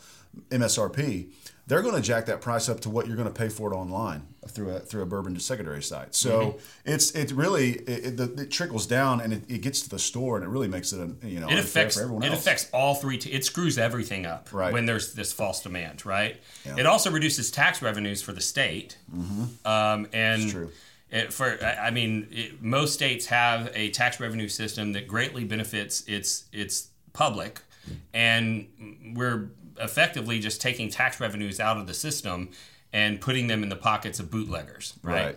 MSRP. 0.50 1.30
They're 1.68 1.82
going 1.82 1.94
to 1.94 2.00
jack 2.00 2.26
that 2.26 2.40
price 2.40 2.68
up 2.68 2.80
to 2.80 2.90
what 2.90 3.06
you're 3.06 3.16
going 3.16 3.28
to 3.28 3.34
pay 3.34 3.48
for 3.50 3.72
it 3.72 3.76
online 3.76 4.26
through 4.48 4.70
a 4.70 4.80
through 4.80 5.02
a 5.02 5.06
bourbon 5.06 5.38
secondary 5.38 5.82
site. 5.82 6.14
So 6.14 6.40
mm-hmm. 6.40 6.58
it's 6.86 7.10
it 7.12 7.30
really 7.32 7.72
it, 7.72 8.18
it, 8.20 8.40
it 8.40 8.50
trickles 8.50 8.86
down 8.86 9.20
and 9.20 9.34
it, 9.34 9.42
it 9.48 9.58
gets 9.60 9.82
to 9.82 9.90
the 9.90 9.98
store 9.98 10.36
and 10.36 10.44
it 10.44 10.48
really 10.48 10.68
makes 10.68 10.92
it 10.92 11.00
a, 11.00 11.26
you 11.28 11.40
know 11.40 11.48
It 11.48 11.58
affects 11.58 11.96
for 11.96 12.02
everyone 12.04 12.22
it 12.22 12.30
else. 12.30 12.40
affects 12.40 12.70
all 12.72 12.94
three. 12.94 13.18
T- 13.18 13.30
it 13.30 13.44
screws 13.44 13.76
everything 13.76 14.24
up 14.24 14.48
Right. 14.52 14.72
when 14.72 14.86
there's 14.86 15.12
this 15.12 15.32
false 15.32 15.62
demand, 15.62 16.06
right? 16.06 16.40
Yeah. 16.64 16.76
It 16.78 16.86
also 16.86 17.10
reduces 17.10 17.50
tax 17.50 17.82
revenues 17.82 18.22
for 18.22 18.32
the 18.32 18.40
state, 18.40 18.96
mm-hmm. 19.14 19.66
um, 19.66 20.08
and 20.12 20.42
It's 20.42 20.52
true. 20.52 20.70
It, 21.10 21.32
for 21.32 21.58
I 21.62 21.88
I 21.88 21.90
mean, 21.90 22.28
it, 22.30 22.62
most 22.62 22.94
states 22.94 23.26
have 23.26 23.70
a 23.74 23.90
tax 23.90 24.20
revenue 24.20 24.48
system 24.48 24.92
that 24.92 25.06
greatly 25.06 25.44
benefits 25.44 26.02
its 26.06 26.44
its 26.52 26.88
public, 27.12 27.60
mm. 27.88 27.96
and 28.14 29.14
we're 29.14 29.50
effectively 29.80 30.38
just 30.38 30.60
taking 30.60 30.88
tax 30.90 31.20
revenues 31.20 31.60
out 31.60 31.76
of 31.76 31.86
the 31.86 31.94
system 31.94 32.50
and 32.92 33.20
putting 33.20 33.46
them 33.46 33.62
in 33.62 33.68
the 33.68 33.76
pockets 33.76 34.18
of 34.18 34.30
bootleggers, 34.30 34.94
right? 35.02 35.36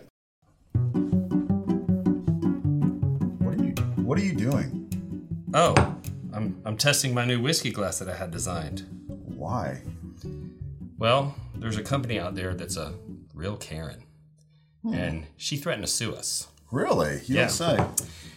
What 3.40 3.58
are 3.58 3.64
you 3.64 3.72
What 4.02 4.18
are 4.18 4.22
you 4.22 4.34
doing? 4.34 4.88
Oh, 5.54 5.74
I'm 6.32 6.60
I'm 6.64 6.76
testing 6.76 7.12
my 7.14 7.24
new 7.24 7.40
whiskey 7.40 7.70
glass 7.70 7.98
that 7.98 8.08
I 8.08 8.14
had 8.14 8.30
designed. 8.30 8.86
Why? 9.08 9.82
Well, 10.98 11.34
there's 11.56 11.76
a 11.76 11.82
company 11.82 12.18
out 12.18 12.34
there 12.34 12.54
that's 12.54 12.76
a 12.76 12.94
real 13.34 13.56
Karen, 13.56 14.04
hmm. 14.82 14.94
and 14.94 15.26
she 15.36 15.56
threatened 15.56 15.86
to 15.86 15.92
sue 15.92 16.14
us. 16.14 16.48
Really? 16.70 17.20
You 17.26 17.36
Yeah. 17.36 17.46
say. 17.48 17.84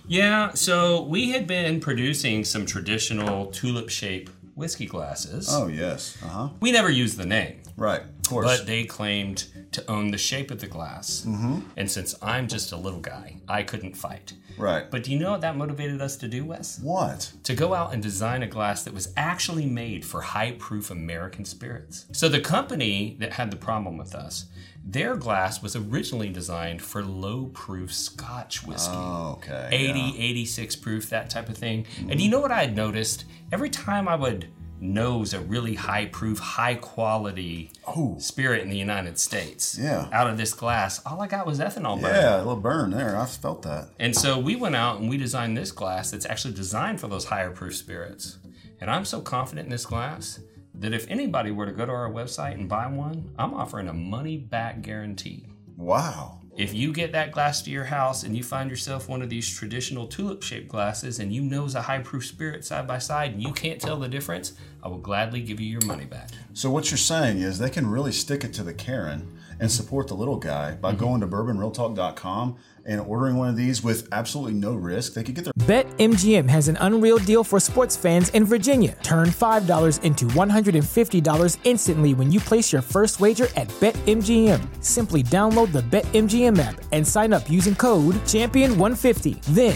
Yeah, 0.07 0.53
so 0.53 1.01
we 1.01 1.31
had 1.31 1.47
been 1.47 1.79
producing 1.79 2.43
some 2.43 2.65
traditional 2.65 3.47
tulip 3.47 3.89
shape 3.89 4.29
whiskey 4.55 4.85
glasses. 4.85 5.47
Oh 5.51 5.67
yes. 5.67 6.17
Uh 6.23 6.27
huh. 6.27 6.49
We 6.59 6.71
never 6.71 6.89
used 6.89 7.17
the 7.17 7.25
name, 7.25 7.61
Right. 7.77 8.01
Of 8.01 8.29
course. 8.29 8.45
but 8.57 8.65
they 8.65 8.85
claimed 8.85 9.45
to 9.73 9.89
own 9.91 10.11
the 10.11 10.17
shape 10.17 10.49
of 10.49 10.59
the 10.61 10.67
glass. 10.67 11.25
Mm-hmm. 11.27 11.59
And 11.77 11.91
since 11.91 12.15
I'm 12.21 12.47
just 12.47 12.71
a 12.71 12.77
little 12.77 13.01
guy, 13.01 13.37
I 13.47 13.61
couldn't 13.63 13.95
fight. 13.97 14.33
right. 14.57 14.89
But 14.89 15.03
do 15.03 15.11
you 15.11 15.19
know 15.19 15.31
what 15.31 15.41
that 15.41 15.57
motivated 15.57 16.01
us 16.01 16.15
to 16.17 16.27
do, 16.27 16.45
Wes? 16.45 16.79
what? 16.81 17.31
to 17.43 17.53
go 17.53 17.73
out 17.73 17.93
and 17.93 18.01
design 18.01 18.41
a 18.41 18.47
glass 18.47 18.83
that 18.83 18.93
was 18.93 19.11
actually 19.17 19.65
made 19.65 20.05
for 20.05 20.21
high 20.21 20.51
proof 20.53 20.89
American 20.89 21.43
spirits. 21.45 22.05
So 22.13 22.29
the 22.29 22.39
company 22.39 23.17
that 23.19 23.33
had 23.33 23.51
the 23.51 23.57
problem 23.57 23.97
with 23.97 24.15
us, 24.15 24.45
their 24.87 25.15
glass 25.15 25.61
was 25.63 25.75
originally 25.75 26.29
designed 26.29 26.81
for 26.81 27.03
low 27.03 27.45
proof 27.53 27.91
Scotch 27.93 28.65
whiskey. 28.65 28.93
Oh, 28.95 29.39
okay. 29.39 29.67
80, 29.71 29.99
yeah. 29.99 30.11
86 30.17 30.75
proof, 30.75 31.09
that 31.09 31.29
type 31.29 31.49
of 31.49 31.57
thing. 31.57 31.85
And 32.07 32.21
you 32.21 32.29
know 32.29 32.39
what 32.39 32.51
I 32.51 32.61
had 32.61 32.75
noticed? 32.75 33.25
Every 33.51 33.69
time 33.69 34.07
I 34.07 34.15
would 34.15 34.47
nose 34.79 35.33
a 35.33 35.39
really 35.39 35.73
high 35.73 36.05
proof, 36.05 36.37
high 36.37 36.75
quality 36.75 37.71
Oh. 37.87 38.17
spirit 38.19 38.61
in 38.61 38.69
the 38.69 38.77
United 38.77 39.17
States 39.17 39.77
Yeah. 39.81 40.07
out 40.11 40.29
of 40.29 40.37
this 40.37 40.53
glass, 40.53 41.01
all 41.05 41.21
I 41.21 41.27
got 41.27 41.47
was 41.47 41.59
ethanol 41.59 41.99
burn. 41.99 42.13
Yeah, 42.13 42.35
a 42.35 42.37
little 42.39 42.57
burn 42.57 42.91
there. 42.91 43.17
I 43.19 43.25
felt 43.25 43.63
that. 43.63 43.87
And 43.99 44.15
so 44.15 44.37
we 44.37 44.55
went 44.55 44.75
out 44.75 44.99
and 44.99 45.09
we 45.09 45.17
designed 45.17 45.57
this 45.57 45.71
glass 45.71 46.11
that's 46.11 46.25
actually 46.25 46.53
designed 46.53 46.99
for 46.99 47.07
those 47.07 47.25
higher 47.25 47.49
proof 47.51 47.75
spirits. 47.75 48.37
And 48.81 48.91
I'm 48.91 49.05
so 49.05 49.21
confident 49.21 49.65
in 49.65 49.71
this 49.71 49.85
glass 49.85 50.39
that 50.79 50.93
if 50.93 51.09
anybody 51.09 51.51
were 51.51 51.65
to 51.65 51.71
go 51.71 51.85
to 51.85 51.91
our 51.91 52.09
website 52.09 52.53
and 52.53 52.69
buy 52.69 52.87
one, 52.87 53.33
I'm 53.37 53.53
offering 53.53 53.87
a 53.87 53.93
money 53.93 54.37
back 54.37 54.81
guarantee. 54.81 55.47
Wow. 55.77 56.41
If 56.57 56.73
you 56.73 56.93
get 56.93 57.11
that 57.11 57.33
glass 57.33 57.61
to 57.63 57.69
your 57.69 57.83
house 57.83 58.23
and 58.23 58.35
you 58.37 58.41
find 58.41 58.69
yourself 58.69 59.09
one 59.09 59.21
of 59.21 59.29
these 59.29 59.49
traditional 59.53 60.07
tulip 60.07 60.41
shaped 60.41 60.69
glasses 60.69 61.19
and 61.19 61.33
you 61.33 61.41
nose 61.41 61.75
a 61.75 61.81
high 61.81 61.99
proof 61.99 62.25
spirit 62.25 62.63
side 62.63 62.87
by 62.87 62.97
side 62.97 63.33
and 63.33 63.43
you 63.43 63.51
can't 63.51 63.81
tell 63.81 63.97
the 63.97 64.07
difference, 64.07 64.53
I 64.81 64.87
will 64.87 64.99
gladly 64.99 65.41
give 65.41 65.59
you 65.59 65.67
your 65.67 65.85
money 65.85 66.05
back. 66.05 66.29
So 66.53 66.69
what 66.71 66.91
you're 66.91 66.97
saying 66.97 67.39
is 67.39 67.59
they 67.59 67.69
can 67.69 67.87
really 67.87 68.13
stick 68.13 68.45
it 68.45 68.53
to 68.53 68.63
the 68.63 68.73
Karen 68.73 69.37
and 69.59 69.69
support 69.69 70.07
the 70.07 70.13
little 70.13 70.37
guy 70.37 70.75
by 70.75 70.91
mm-hmm. 70.91 70.99
going 70.99 71.21
to 71.21 71.27
bourbonrealtalk.com 71.27 72.55
and 72.85 73.01
ordering 73.01 73.35
one 73.37 73.49
of 73.49 73.55
these 73.55 73.83
with 73.83 74.07
absolutely 74.11 74.53
no 74.53 74.75
risk. 74.75 75.13
They 75.13 75.23
could 75.23 75.35
get 75.35 75.45
their 75.45 75.53
BetMGM 75.53 76.49
has 76.49 76.67
an 76.67 76.77
unreal 76.81 77.17
deal 77.17 77.43
for 77.43 77.59
sports 77.59 77.95
fans 77.95 78.29
in 78.29 78.45
Virginia. 78.45 78.97
Turn 79.01 79.29
$5 79.29 80.03
into 80.03 80.25
$150 80.25 81.57
instantly 81.63 82.13
when 82.13 82.31
you 82.31 82.39
place 82.39 82.73
your 82.73 82.81
first 82.83 83.19
wager 83.19 83.47
at 83.55 83.69
BetMGM. 83.79 84.83
Simply 84.83 85.23
download 85.23 85.71
the 85.71 85.81
BetMGM 85.81 86.59
app 86.59 86.81
and 86.91 87.07
sign 87.07 87.31
up 87.31 87.49
using 87.49 87.75
code 87.75 88.15
Champion150. 88.25 89.41
Then, 89.53 89.75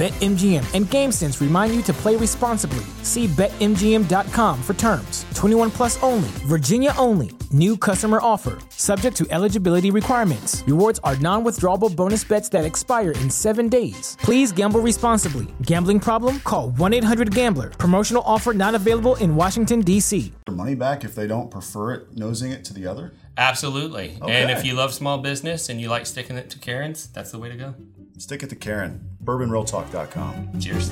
BetMGM 0.00 0.64
and 0.74 0.86
GameSense 0.86 1.42
remind 1.42 1.74
you 1.74 1.82
to 1.82 1.92
play 1.92 2.16
responsibly. 2.16 2.86
See 3.02 3.26
BetMGM.com 3.26 4.62
for 4.62 4.72
terms. 4.72 5.26
21 5.34 5.70
plus 5.70 6.02
only, 6.02 6.30
Virginia 6.48 6.94
only. 6.96 7.32
New 7.52 7.76
customer 7.76 8.18
offer. 8.22 8.56
Subject 8.70 9.14
to 9.18 9.26
eligibility 9.28 9.90
requirements. 9.90 10.62
Rewards 10.66 11.00
are 11.04 11.16
non 11.16 11.44
withdrawable 11.44 11.94
bonus 11.94 12.24
bets 12.24 12.48
that 12.48 12.64
expire 12.64 13.10
in 13.10 13.28
seven 13.28 13.68
days. 13.68 14.16
Please 14.22 14.52
gamble 14.52 14.80
responsibly. 14.80 15.48
Gambling 15.62 16.00
problem? 16.00 16.40
Call 16.40 16.70
1 16.70 16.94
800 16.94 17.34
Gambler. 17.34 17.68
Promotional 17.68 18.22
offer 18.24 18.54
not 18.54 18.74
available 18.74 19.16
in 19.16 19.36
Washington, 19.36 19.82
D.C. 19.82 20.32
money 20.48 20.74
back 20.74 21.04
if 21.04 21.14
they 21.14 21.26
don't 21.26 21.50
prefer 21.50 21.92
it 21.92 22.16
nosing 22.16 22.52
it 22.52 22.64
to 22.64 22.72
the 22.72 22.86
other. 22.86 23.12
Absolutely. 23.36 24.16
And 24.26 24.50
if 24.50 24.64
you 24.64 24.72
love 24.72 24.94
small 24.94 25.18
business 25.18 25.68
and 25.68 25.78
you 25.78 25.90
like 25.90 26.06
sticking 26.06 26.36
it 26.36 26.48
to 26.50 26.58
Karen's, 26.58 27.08
that's 27.08 27.32
the 27.32 27.38
way 27.38 27.50
to 27.50 27.56
go. 27.56 27.74
Stick 28.20 28.42
it 28.42 28.50
to 28.50 28.56
Karen. 28.56 29.00
bourbonrealtalk.com. 29.24 30.60
Cheers. 30.60 30.90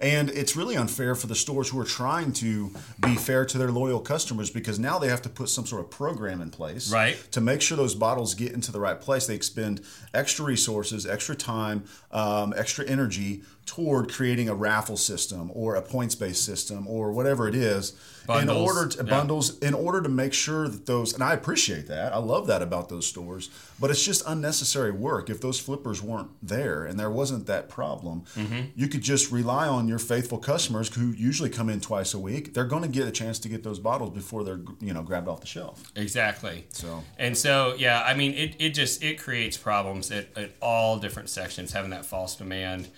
And 0.00 0.30
it's 0.30 0.56
really 0.56 0.74
unfair 0.76 1.14
for 1.14 1.28
the 1.28 1.34
stores 1.36 1.68
who 1.68 1.78
are 1.78 1.84
trying 1.84 2.32
to 2.34 2.72
be 3.00 3.14
fair 3.14 3.44
to 3.44 3.56
their 3.56 3.70
loyal 3.70 4.00
customers 4.00 4.50
because 4.50 4.80
now 4.80 4.98
they 4.98 5.06
have 5.06 5.22
to 5.22 5.28
put 5.28 5.48
some 5.48 5.64
sort 5.64 5.80
of 5.80 5.90
program 5.90 6.40
in 6.40 6.50
place 6.50 6.90
Right. 6.90 7.16
to 7.30 7.40
make 7.40 7.60
sure 7.62 7.76
those 7.76 7.94
bottles 7.94 8.34
get 8.34 8.50
into 8.52 8.72
the 8.72 8.80
right 8.80 9.00
place. 9.00 9.28
They 9.28 9.36
expend 9.36 9.80
extra 10.12 10.44
resources, 10.44 11.06
extra 11.06 11.36
time, 11.36 11.84
um, 12.10 12.52
extra 12.56 12.84
energy 12.84 13.44
toward 13.64 14.10
creating 14.12 14.48
a 14.48 14.54
raffle 14.54 14.96
system 14.96 15.50
or 15.54 15.76
a 15.76 15.82
points 15.82 16.14
based 16.14 16.44
system 16.44 16.86
or 16.88 17.12
whatever 17.12 17.46
it 17.48 17.54
is 17.54 17.90
in 18.22 18.26
Bundles, 18.26 18.76
order 18.76 18.88
to 18.88 19.04
yeah. 19.04 19.10
bundles 19.10 19.58
in 19.58 19.74
order 19.74 20.00
to 20.00 20.08
make 20.08 20.32
sure 20.32 20.68
that 20.68 20.86
those 20.86 21.12
and 21.14 21.22
I 21.24 21.32
appreciate 21.32 21.86
that. 21.88 22.12
I 22.12 22.18
love 22.18 22.46
that 22.46 22.62
about 22.62 22.88
those 22.88 23.04
stores, 23.06 23.50
but 23.80 23.90
it's 23.90 24.04
just 24.04 24.22
unnecessary 24.26 24.92
work. 24.92 25.28
If 25.30 25.40
those 25.40 25.58
flippers 25.58 26.00
weren't 26.02 26.30
there 26.40 26.84
and 26.84 26.98
there 27.00 27.10
wasn't 27.10 27.46
that 27.46 27.68
problem, 27.68 28.24
Mm-hmm. 28.36 28.60
you 28.76 28.86
could 28.88 29.02
just 29.02 29.32
rely 29.32 29.66
on 29.68 29.88
your 29.88 29.98
faithful 29.98 30.38
customers 30.38 30.94
who 30.94 31.10
usually 31.12 31.50
come 31.50 31.68
in 31.68 31.80
twice 31.80 32.14
a 32.14 32.18
week. 32.18 32.54
They're 32.54 32.64
going 32.64 32.82
to 32.82 32.88
get 32.88 33.08
a 33.08 33.10
chance 33.12 33.38
to 33.40 33.48
get 33.48 33.62
those 33.64 33.78
bottles 33.80 34.10
before 34.14 34.44
they're 34.44 34.60
you 34.80 34.92
know 34.92 35.02
grabbed 35.02 35.28
off 35.28 35.40
the 35.40 35.46
shelf. 35.46 35.82
Exactly. 35.96 36.66
So- 36.70 37.02
and 37.18 37.36
so 37.36 37.74
yeah, 37.78 38.02
I 38.04 38.14
mean 38.14 38.34
it, 38.34 38.54
it 38.60 38.70
just 38.70 39.02
it 39.02 39.18
creates 39.20 39.56
problems 39.56 40.10
at, 40.12 40.28
at 40.36 40.52
all 40.60 40.98
different 40.98 41.28
sections 41.28 41.72
having 41.72 41.90
that 41.90 42.04
false 42.06 42.36
demand. 42.36 42.88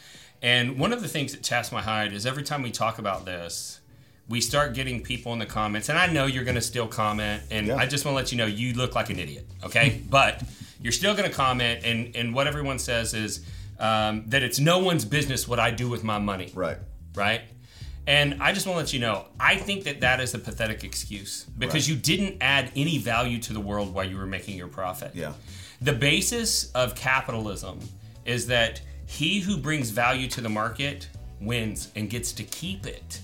And 0.45 0.79
one 0.79 0.93
of 0.93 1.01
the 1.01 1.09
things 1.09 1.33
that 1.33 1.43
chaps 1.43 1.73
my 1.73 1.81
hide 1.81 2.13
is 2.13 2.27
every 2.27 2.43
time 2.43 2.61
we 2.63 2.71
talk 2.71 2.99
about 2.99 3.25
this, 3.25 3.81
we 4.29 4.43
start 4.43 4.75
getting 4.75 5.01
people 5.03 5.33
in 5.33 5.39
the 5.39 5.47
comments, 5.47 5.89
and 5.89 5.99
I 5.99 6.07
know 6.07 6.27
you're 6.27 6.45
going 6.45 6.55
to 6.55 6.61
still 6.61 6.87
comment, 6.87 7.43
and 7.51 7.69
Yeah. 7.69 7.77
I 7.77 7.87
just 7.87 8.05
want 8.05 8.13
to 8.13 8.17
let 8.17 8.31
you 8.31 8.37
know 8.37 8.45
you 8.45 8.75
look 8.75 8.95
like 8.95 9.09
an 9.09 9.19
idiot, 9.19 9.47
okay? 9.65 10.03
but 10.11 10.43
you're 10.83 10.93
still 10.93 11.15
going 11.15 11.29
to 11.31 11.35
comment, 11.35 11.83
and 11.85 12.15
and 12.15 12.35
what 12.35 12.47
everyone 12.47 12.79
says 12.79 13.15
is 13.15 13.41
um, 13.79 14.25
that 14.29 14.43
it's 14.43 14.59
no 14.61 14.81
one's 14.81 15.07
business 15.07 15.49
what 15.49 15.59
I 15.59 15.71
do 15.71 15.89
with 15.89 16.05
my 16.05 16.19
money, 16.19 16.53
Right. 16.55 16.77
right? 17.15 17.41
And 18.07 18.43
I 18.43 18.53
just 18.53 18.67
want 18.67 18.77
to 18.77 18.81
let 18.85 18.93
you 18.93 19.01
know, 19.01 19.25
I 19.41 19.57
think 19.57 19.85
that 19.85 20.01
that 20.03 20.21
is 20.21 20.35
a 20.35 20.39
pathetic 20.39 20.85
excuse 20.85 21.45
because 21.59 21.89
Right. 21.89 21.89
you 21.89 21.97
didn't 21.97 22.37
add 22.43 22.71
any 22.77 22.99
value 22.99 23.39
to 23.41 23.55
the 23.55 23.61
world 23.61 23.95
while 23.95 24.05
you 24.05 24.19
were 24.19 24.27
making 24.27 24.59
your 24.59 24.69
profit. 24.69 25.13
Yeah. 25.15 25.33
The 25.81 25.95
basis 25.95 26.71
of 26.73 26.95
capitalism 26.95 27.81
is 28.27 28.47
that 28.49 28.83
he 29.07 29.41
who 29.41 29.57
brings 29.57 29.91
value 29.91 30.29
to 30.29 30.41
the 30.41 30.49
market 30.49 31.09
wins 31.41 31.91
and 31.95 32.09
gets 32.09 32.33
to 32.33 32.43
keep 32.45 32.87
it, 32.87 33.21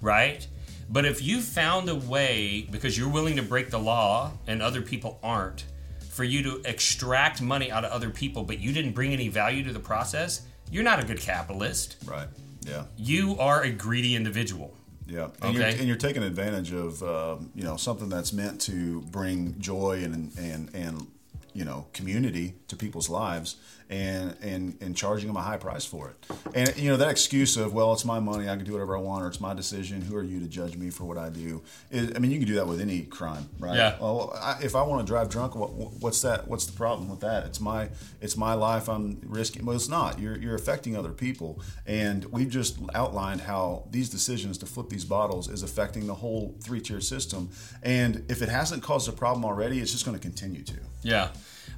right? 0.00 0.46
But 0.90 1.04
if 1.06 1.22
you 1.22 1.40
found 1.40 1.88
a 1.88 1.94
way, 1.94 2.66
because 2.70 2.98
you're 2.98 3.08
willing 3.08 3.36
to 3.36 3.42
break 3.42 3.70
the 3.70 3.78
law 3.78 4.32
and 4.46 4.60
other 4.60 4.82
people 4.82 5.18
aren't, 5.22 5.64
for 6.10 6.24
you 6.24 6.42
to 6.44 6.62
extract 6.64 7.40
money 7.42 7.72
out 7.72 7.84
of 7.84 7.90
other 7.90 8.10
people, 8.10 8.44
but 8.44 8.58
you 8.60 8.72
didn't 8.72 8.92
bring 8.92 9.12
any 9.12 9.28
value 9.28 9.64
to 9.64 9.72
the 9.72 9.80
process, 9.80 10.42
you're 10.70 10.84
not 10.84 11.02
a 11.02 11.04
good 11.06 11.18
capitalist. 11.18 11.96
Right. 12.04 12.28
Yeah. 12.60 12.84
You 12.96 13.36
are 13.38 13.62
a 13.62 13.70
greedy 13.70 14.14
individual. 14.14 14.76
Yeah, 15.06 15.28
and, 15.42 15.54
you're, 15.54 15.64
Okay. 15.64 15.78
and 15.78 15.86
you're 15.86 15.98
taking 15.98 16.22
advantage 16.22 16.72
of 16.72 17.02
um, 17.02 17.50
you 17.54 17.62
know 17.62 17.76
something 17.76 18.08
that's 18.08 18.32
meant 18.32 18.58
to 18.62 19.02
bring 19.02 19.58
joy 19.60 20.00
and 20.02 20.32
and 20.38 20.74
and 20.74 21.06
you 21.52 21.62
know 21.66 21.86
community 21.92 22.54
to 22.68 22.76
people's 22.76 23.10
lives, 23.10 23.56
and 23.90 24.36
and 24.40 24.76
and 24.80 24.96
charging 24.96 25.28
them 25.28 25.36
a 25.36 25.42
high 25.42 25.56
price 25.56 25.84
for 25.84 26.10
it. 26.10 26.36
And 26.54 26.76
you 26.76 26.90
know 26.90 26.96
that 26.96 27.10
excuse 27.10 27.56
of 27.56 27.72
well, 27.72 27.92
it's 27.92 28.04
my 28.04 28.18
money, 28.18 28.48
I 28.48 28.56
can 28.56 28.64
do 28.64 28.72
whatever 28.72 28.96
I 28.96 29.00
want, 29.00 29.24
or 29.24 29.28
it's 29.28 29.40
my 29.40 29.54
decision. 29.54 30.00
Who 30.02 30.16
are 30.16 30.22
you 30.22 30.40
to 30.40 30.46
judge 30.46 30.76
me 30.76 30.90
for 30.90 31.04
what 31.04 31.18
I 31.18 31.28
do? 31.28 31.62
Is, 31.90 32.12
I 32.14 32.18
mean, 32.18 32.30
you 32.30 32.38
can 32.38 32.48
do 32.48 32.54
that 32.54 32.66
with 32.66 32.80
any 32.80 33.02
crime, 33.02 33.48
right? 33.58 33.76
Yeah. 33.76 33.96
Well, 34.00 34.36
I, 34.40 34.58
if 34.62 34.74
I 34.74 34.82
want 34.82 35.06
to 35.06 35.10
drive 35.10 35.28
drunk, 35.28 35.54
what, 35.54 35.72
what's 35.72 36.22
that? 36.22 36.48
What's 36.48 36.66
the 36.66 36.72
problem 36.72 37.08
with 37.08 37.20
that? 37.20 37.44
It's 37.44 37.60
my 37.60 37.90
it's 38.20 38.36
my 38.36 38.54
life. 38.54 38.88
I'm 38.88 39.20
risking. 39.26 39.64
Well, 39.64 39.76
it's 39.76 39.88
not. 39.88 40.18
You're 40.18 40.38
you're 40.38 40.54
affecting 40.54 40.96
other 40.96 41.12
people, 41.12 41.60
and 41.86 42.24
we've 42.26 42.50
just 42.50 42.78
outlined 42.94 43.42
how 43.42 43.86
these 43.90 44.08
decisions 44.08 44.58
to 44.58 44.66
flip 44.66 44.88
these 44.88 45.04
bottles 45.04 45.48
is 45.48 45.62
affecting 45.62 46.06
the 46.06 46.14
whole 46.14 46.54
three 46.62 46.80
tier 46.80 47.00
system. 47.00 47.50
And 47.82 48.24
if 48.28 48.42
it 48.42 48.48
hasn't 48.48 48.82
caused 48.82 49.08
a 49.08 49.12
problem 49.12 49.44
already, 49.44 49.80
it's 49.80 49.92
just 49.92 50.04
going 50.04 50.16
to 50.16 50.22
continue 50.22 50.62
to. 50.62 50.76
Yeah. 51.02 51.28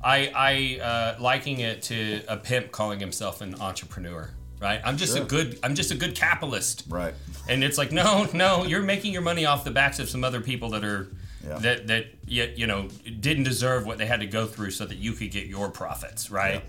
I, 0.03 0.33
I 0.35 0.85
uh, 0.85 1.17
liking 1.23 1.61
it 1.61 1.83
to 1.85 2.23
a 2.29 2.37
pimp 2.37 2.71
calling 2.73 3.01
himself 3.01 3.41
an 3.41 3.61
entrepreneur, 3.61 4.31
right? 4.61 4.81
I'm 4.85 4.97
just 4.97 5.15
Sure. 5.15 5.23
a 5.25 5.27
good 5.27 5.59
I'm 5.63 5.75
just 5.75 5.91
a 5.91 5.97
good 5.97 6.15
capitalist. 6.15 6.85
Right. 6.89 7.15
And 7.49 7.63
it's 7.65 7.79
like, 7.79 7.93
no, 7.93 8.27
no, 8.33 8.65
you're 8.65 8.83
making 8.83 9.13
your 9.13 9.23
money 9.23 9.47
off 9.47 9.65
the 9.65 9.71
backs 9.71 9.99
of 9.99 10.09
some 10.09 10.23
other 10.25 10.41
people 10.41 10.71
that 10.71 10.85
are 10.85 11.09
Yeah. 11.47 11.59
that 11.59 11.87
that 11.87 12.07
yet 12.27 12.59
you 12.59 12.67
know 12.67 12.89
didn't 13.21 13.45
deserve 13.45 13.87
what 13.87 13.99
they 13.99 14.07
had 14.07 14.21
to 14.21 14.27
go 14.27 14.47
through 14.47 14.73
so 14.73 14.85
that 14.87 14.99
you 14.99 15.13
could 15.13 15.31
get 15.31 15.47
your 15.47 15.71
profits, 15.71 16.31
right? 16.31 16.63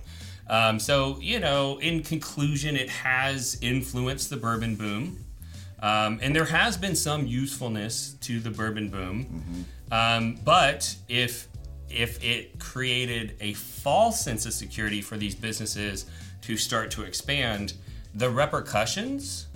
Um, 0.50 0.80
so 0.80 1.18
you 1.20 1.40
know, 1.40 1.78
in 1.80 2.04
conclusion, 2.04 2.76
it 2.78 2.90
has 2.90 3.58
influenced 3.62 4.30
the 4.30 4.38
bourbon 4.38 4.76
boom, 4.76 5.26
um, 5.82 6.20
and 6.22 6.34
there 6.36 6.46
has 6.46 6.78
been 6.78 6.96
some 6.96 7.28
usefulness 7.28 8.16
to 8.22 8.40
the 8.40 8.50
bourbon 8.52 8.90
boom. 8.90 9.66
Um, 9.92 10.38
but 10.46 10.96
if 11.10 11.48
if 11.90 12.24
it 12.24 12.60
created 12.60 13.36
a 13.40 13.54
false 13.54 14.22
sense 14.22 14.46
of 14.46 14.54
security 14.54 15.02
for 15.02 15.18
these 15.18 15.36
businesses 15.36 16.06
to 16.42 16.58
start 16.58 16.92
to 16.92 17.04
expand, 17.04 17.74
the 18.14 18.30
repercussions 18.30 19.48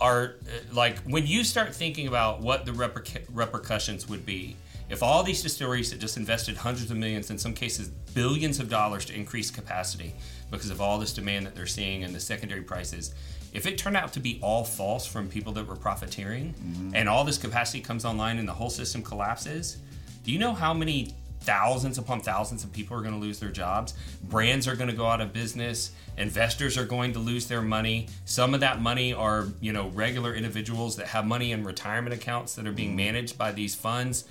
are 0.00 0.36
uh, 0.46 0.74
like 0.74 0.98
when 1.02 1.26
you 1.26 1.44
start 1.44 1.74
thinking 1.74 2.06
about 2.06 2.40
what 2.40 2.66
the 2.66 2.72
reperc- 2.72 3.24
repercussions 3.32 4.08
would 4.08 4.26
be 4.26 4.56
if 4.90 5.02
all 5.02 5.22
these 5.22 5.42
distilleries 5.42 5.90
that 5.90 5.98
just 5.98 6.16
invested 6.16 6.56
hundreds 6.56 6.90
of 6.90 6.96
millions, 6.96 7.30
in 7.30 7.38
some 7.38 7.54
cases 7.54 7.88
billions 7.88 8.60
of 8.60 8.68
dollars 8.68 9.04
to 9.06 9.14
increase 9.14 9.50
capacity 9.50 10.14
because 10.50 10.70
of 10.70 10.80
all 10.80 10.98
this 10.98 11.12
demand 11.12 11.46
that 11.46 11.54
they're 11.54 11.66
seeing 11.66 12.04
and 12.04 12.14
the 12.14 12.20
secondary 12.20 12.60
prices, 12.60 13.14
if 13.52 13.66
it 13.66 13.78
turned 13.78 13.96
out 13.96 14.12
to 14.12 14.20
be 14.20 14.38
all 14.42 14.62
false 14.64 15.06
from 15.06 15.28
people 15.28 15.52
that 15.54 15.66
were 15.66 15.76
profiteering 15.76 16.54
and 16.94 17.08
all 17.08 17.24
this 17.24 17.38
capacity 17.38 17.80
comes 17.80 18.04
online 18.04 18.38
and 18.38 18.46
the 18.46 18.52
whole 18.52 18.70
system 18.70 19.02
collapses, 19.02 19.78
do 20.24 20.32
you 20.32 20.38
know 20.38 20.52
how 20.52 20.74
many 20.74 21.14
thousands 21.44 21.98
upon 21.98 22.20
thousands 22.20 22.64
of 22.64 22.72
people 22.72 22.96
are 22.96 23.00
going 23.00 23.14
to 23.14 23.20
lose 23.20 23.38
their 23.38 23.50
jobs. 23.50 23.94
Brands 24.22 24.66
are 24.66 24.74
going 24.74 24.90
to 24.90 24.96
go 24.96 25.06
out 25.06 25.20
of 25.20 25.32
business. 25.32 25.92
Investors 26.16 26.78
are 26.78 26.84
going 26.84 27.12
to 27.12 27.18
lose 27.18 27.46
their 27.46 27.62
money. 27.62 28.08
Some 28.24 28.54
of 28.54 28.60
that 28.60 28.80
money 28.80 29.12
are, 29.12 29.48
you 29.60 29.72
know, 29.72 29.88
regular 29.88 30.34
individuals 30.34 30.96
that 30.96 31.08
have 31.08 31.26
money 31.26 31.52
in 31.52 31.64
retirement 31.64 32.14
accounts 32.14 32.54
that 32.54 32.66
are 32.66 32.72
being 32.72 32.92
mm. 32.92 32.96
managed 32.96 33.36
by 33.36 33.52
these 33.52 33.74
funds. 33.74 34.24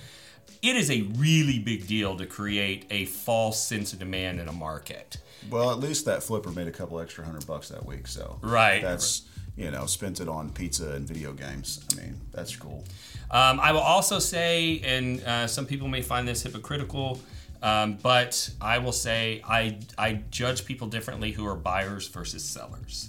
It 0.62 0.76
is 0.76 0.90
a 0.90 1.02
really 1.16 1.58
big 1.58 1.86
deal 1.86 2.16
to 2.16 2.26
create 2.26 2.86
a 2.90 3.04
false 3.04 3.62
sense 3.62 3.92
of 3.92 3.98
demand 3.98 4.40
in 4.40 4.48
a 4.48 4.52
market. 4.52 5.18
Well, 5.50 5.70
at 5.70 5.78
least 5.78 6.06
that 6.06 6.22
flipper 6.22 6.50
made 6.50 6.68
a 6.68 6.72
couple 6.72 6.98
extra 7.00 7.24
hundred 7.24 7.46
bucks 7.46 7.68
that 7.68 7.84
week. 7.84 8.06
So 8.06 8.38
Right. 8.42 8.82
That's 8.82 9.22
you 9.56 9.70
know 9.70 9.86
spent 9.86 10.20
it 10.20 10.28
on 10.28 10.50
pizza 10.50 10.92
and 10.92 11.06
video 11.06 11.32
games. 11.32 11.84
I 11.92 12.02
mean, 12.02 12.20
that's 12.32 12.56
cool. 12.56 12.84
Um, 13.30 13.58
I 13.60 13.72
will 13.72 13.80
also 13.80 14.18
say, 14.18 14.80
and 14.84 15.22
uh, 15.22 15.46
some 15.46 15.66
people 15.66 15.88
may 15.88 16.02
find 16.02 16.26
this 16.26 16.42
hypocritical, 16.42 17.20
um, 17.62 17.98
but 18.02 18.50
I 18.60 18.78
will 18.78 18.92
say 18.92 19.42
I 19.44 19.78
I 19.96 20.22
judge 20.30 20.64
people 20.64 20.88
differently 20.88 21.32
who 21.32 21.46
are 21.46 21.56
buyers 21.56 22.08
versus 22.08 22.44
sellers. 22.44 23.08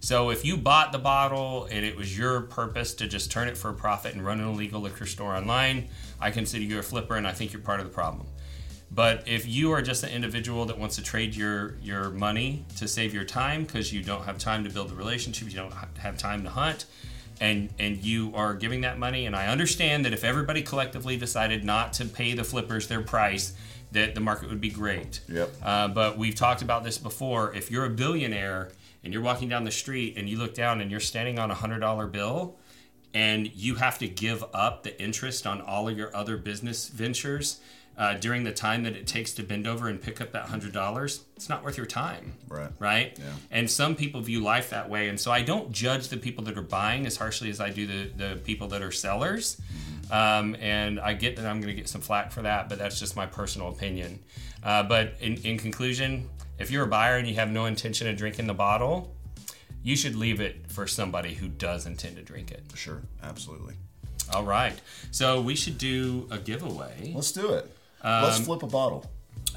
So 0.00 0.28
if 0.28 0.44
you 0.44 0.58
bought 0.58 0.92
the 0.92 0.98
bottle 0.98 1.66
and 1.70 1.82
it 1.82 1.96
was 1.96 2.16
your 2.16 2.42
purpose 2.42 2.92
to 2.96 3.08
just 3.08 3.30
turn 3.30 3.48
it 3.48 3.56
for 3.56 3.70
a 3.70 3.74
profit 3.74 4.14
and 4.14 4.22
run 4.22 4.38
an 4.38 4.48
illegal 4.48 4.82
liquor 4.82 5.06
store 5.06 5.34
online, 5.34 5.88
I 6.20 6.30
consider 6.30 6.62
you 6.64 6.78
a 6.78 6.82
flipper, 6.82 7.16
and 7.16 7.26
I 7.26 7.32
think 7.32 7.54
you're 7.54 7.62
part 7.62 7.80
of 7.80 7.86
the 7.86 7.92
problem. 7.92 8.26
But 8.90 9.26
if 9.26 9.46
you 9.46 9.72
are 9.72 9.82
just 9.82 10.04
an 10.04 10.10
individual 10.10 10.64
that 10.66 10.78
wants 10.78 10.96
to 10.96 11.02
trade 11.02 11.34
your 11.34 11.76
your 11.82 12.10
money 12.10 12.64
to 12.76 12.86
save 12.86 13.12
your 13.12 13.24
time 13.24 13.64
because 13.64 13.92
you 13.92 14.02
don't 14.02 14.24
have 14.24 14.38
time 14.38 14.64
to 14.64 14.70
build 14.70 14.90
the 14.90 14.94
relationship, 14.94 15.48
you 15.50 15.56
don't 15.56 15.72
have 15.98 16.16
time 16.16 16.44
to 16.44 16.50
hunt, 16.50 16.86
and 17.40 17.68
and 17.78 17.98
you 18.04 18.32
are 18.34 18.54
giving 18.54 18.82
that 18.82 18.98
money, 18.98 19.26
and 19.26 19.34
I 19.34 19.48
understand 19.48 20.04
that 20.04 20.12
if 20.12 20.24
everybody 20.24 20.62
collectively 20.62 21.16
decided 21.16 21.64
not 21.64 21.92
to 21.94 22.04
pay 22.04 22.34
the 22.34 22.44
flippers 22.44 22.86
their 22.86 23.02
price, 23.02 23.54
that 23.92 24.14
the 24.14 24.20
market 24.20 24.48
would 24.48 24.60
be 24.60 24.70
great. 24.70 25.20
Yep. 25.28 25.50
Uh, 25.62 25.88
but 25.88 26.16
we've 26.16 26.34
talked 26.34 26.62
about 26.62 26.84
this 26.84 26.98
before. 26.98 27.54
If 27.54 27.70
you're 27.70 27.86
a 27.86 27.90
billionaire 27.90 28.70
and 29.02 29.12
you're 29.12 29.22
walking 29.22 29.48
down 29.48 29.64
the 29.64 29.70
street 29.70 30.16
and 30.16 30.28
you 30.28 30.38
look 30.38 30.54
down 30.54 30.80
and 30.80 30.90
you're 30.90 31.00
standing 31.00 31.38
on 31.38 31.50
a 31.50 31.54
hundred 31.54 31.80
dollar 31.80 32.06
bill, 32.06 32.56
and 33.12 33.52
you 33.54 33.76
have 33.76 33.98
to 33.98 34.08
give 34.08 34.44
up 34.54 34.84
the 34.84 35.00
interest 35.02 35.46
on 35.46 35.60
all 35.60 35.88
of 35.88 35.98
your 35.98 36.14
other 36.14 36.36
business 36.36 36.88
ventures 36.88 37.60
uh, 37.98 38.14
during 38.14 38.44
the 38.44 38.52
time 38.52 38.82
that 38.84 38.94
it 38.94 39.06
takes 39.06 39.32
to 39.34 39.42
bend 39.42 39.66
over 39.66 39.88
and 39.88 40.00
pick 40.00 40.20
up 40.20 40.32
that 40.32 40.46
hundred 40.46 40.72
dollars, 40.72 41.24
it's 41.34 41.48
not 41.48 41.64
worth 41.64 41.76
your 41.76 41.86
time. 41.86 42.34
Right. 42.48 42.70
Right. 42.78 43.18
Yeah. 43.18 43.24
And 43.50 43.70
some 43.70 43.96
people 43.96 44.20
view 44.20 44.40
life 44.40 44.70
that 44.70 44.88
way, 44.88 45.08
and 45.08 45.18
so 45.18 45.30
I 45.30 45.42
don't 45.42 45.72
judge 45.72 46.08
the 46.08 46.16
people 46.16 46.44
that 46.44 46.58
are 46.58 46.62
buying 46.62 47.06
as 47.06 47.16
harshly 47.16 47.50
as 47.50 47.60
I 47.60 47.70
do 47.70 47.86
the 47.86 48.10
the 48.16 48.36
people 48.36 48.68
that 48.68 48.82
are 48.82 48.92
sellers. 48.92 49.60
Um, 50.10 50.56
and 50.60 51.00
I 51.00 51.14
get 51.14 51.36
that 51.36 51.46
I'm 51.46 51.60
going 51.60 51.74
to 51.74 51.74
get 51.74 51.88
some 51.88 52.00
flack 52.00 52.30
for 52.30 52.42
that, 52.42 52.68
but 52.68 52.78
that's 52.78 53.00
just 53.00 53.16
my 53.16 53.26
personal 53.26 53.68
opinion. 53.68 54.20
Uh, 54.62 54.84
but 54.84 55.14
in, 55.20 55.34
in 55.38 55.58
conclusion, 55.58 56.28
if 56.58 56.70
you're 56.70 56.84
a 56.84 56.88
buyer 56.88 57.16
and 57.16 57.26
you 57.26 57.34
have 57.34 57.50
no 57.50 57.66
intention 57.66 58.06
of 58.08 58.16
drinking 58.16 58.46
the 58.46 58.54
bottle, 58.54 59.12
you 59.82 59.96
should 59.96 60.14
leave 60.14 60.40
it 60.40 60.70
for 60.70 60.86
somebody 60.86 61.34
who 61.34 61.48
does 61.48 61.86
intend 61.86 62.16
to 62.16 62.22
drink 62.22 62.52
it. 62.52 62.62
Sure, 62.74 63.02
absolutely. 63.22 63.74
All 64.32 64.44
right. 64.44 64.80
So 65.10 65.40
we 65.40 65.54
should 65.54 65.78
do 65.78 66.26
a 66.30 66.38
giveaway. 66.38 67.12
Let's 67.14 67.32
do 67.32 67.52
it. 67.52 67.75
Um, 68.02 68.22
Let's 68.24 68.40
flip 68.40 68.62
a 68.62 68.66
bottle. 68.66 69.04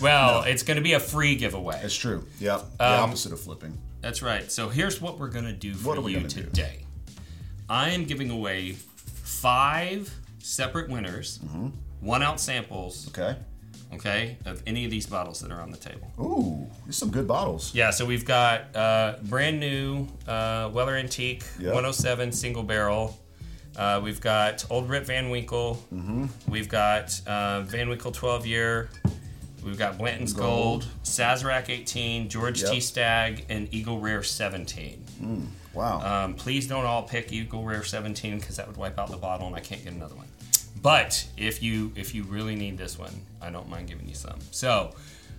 Well, 0.00 0.42
it's 0.44 0.62
going 0.62 0.76
to 0.76 0.82
be 0.82 0.94
a 0.94 1.00
free 1.00 1.34
giveaway. 1.36 1.80
It's 1.82 1.94
true. 1.96 2.24
Yep. 2.38 2.78
The 2.78 2.84
Um, 2.94 3.00
opposite 3.10 3.32
of 3.32 3.40
flipping. 3.40 3.78
That's 4.00 4.22
right. 4.22 4.50
So 4.50 4.68
here's 4.70 5.00
what 5.00 5.18
we're 5.18 5.28
going 5.28 5.44
to 5.44 5.52
do 5.52 5.74
for 5.74 5.88
What 5.88 5.98
are 5.98 6.00
we 6.00 6.12
you 6.12 6.18
gonna 6.18 6.28
do? 6.28 6.42
today. 6.44 6.78
I 7.68 7.90
am 7.90 8.04
giving 8.04 8.30
away 8.30 8.72
five 8.74 10.12
separate 10.38 10.88
winners, 10.88 11.38
one 12.00 12.22
ounce 12.22 12.42
samples, 12.42 13.08
Okay. 13.08 13.36
okay, 13.94 14.38
of 14.46 14.62
any 14.66 14.84
of 14.86 14.90
these 14.90 15.06
bottles 15.06 15.40
that 15.40 15.52
are 15.52 15.60
on 15.60 15.70
the 15.70 15.76
table. 15.76 16.10
Ooh, 16.18 16.66
these 16.86 16.96
some 16.96 17.10
good 17.10 17.28
bottles. 17.28 17.74
Yeah, 17.74 17.90
so 17.90 18.06
we've 18.06 18.24
got 18.24 18.74
uh, 18.74 19.16
brand 19.24 19.60
new 19.60 20.08
uh, 20.26 20.70
Weller 20.72 20.96
Antique 20.96 21.44
Yep. 21.58 21.74
107 21.74 22.32
single 22.32 22.62
barrel. 22.62 23.19
Uh, 23.80 23.98
we've 23.98 24.20
got 24.20 24.62
Old 24.70 24.90
Rip 24.90 25.06
Van 25.06 25.30
Winkle. 25.30 25.82
Mm-hmm. 25.92 26.26
We've 26.48 26.68
got 26.68 27.18
uh, 27.26 27.62
Van 27.62 27.88
Winkle 27.88 28.12
12 28.12 28.44
year. 28.44 28.90
We've 29.64 29.78
got 29.78 29.96
Blanton's 29.96 30.34
Gold, 30.34 30.82
Gold. 30.82 30.86
Sazerac 31.02 31.70
18, 31.70 32.28
George 32.28 32.62
T. 32.62 32.74
Yep. 32.74 32.82
Stagg, 32.82 33.46
and 33.48 33.72
Eagle 33.72 33.98
Rare 33.98 34.22
17. 34.22 35.48
Wow. 35.72 36.24
Um, 36.24 36.34
please 36.34 36.66
don't 36.66 36.84
all 36.84 37.04
pick 37.04 37.32
Eagle 37.32 37.64
Rare 37.64 37.82
17 37.82 38.38
because 38.38 38.56
that 38.56 38.66
would 38.66 38.76
wipe 38.76 38.98
out 38.98 39.10
the 39.10 39.16
bottle 39.16 39.46
and 39.46 39.56
I 39.56 39.60
can't 39.60 39.82
get 39.82 39.94
another 39.94 40.14
one. 40.14 40.26
But 40.82 41.26
if 41.38 41.62
you 41.62 41.92
if 41.94 42.14
you 42.14 42.24
really 42.24 42.56
need 42.56 42.76
this 42.76 42.98
one, 42.98 43.12
I 43.40 43.50
don't 43.50 43.68
mind 43.68 43.88
giving 43.88 44.08
you 44.08 44.14
some. 44.14 44.38
So, 44.50 44.94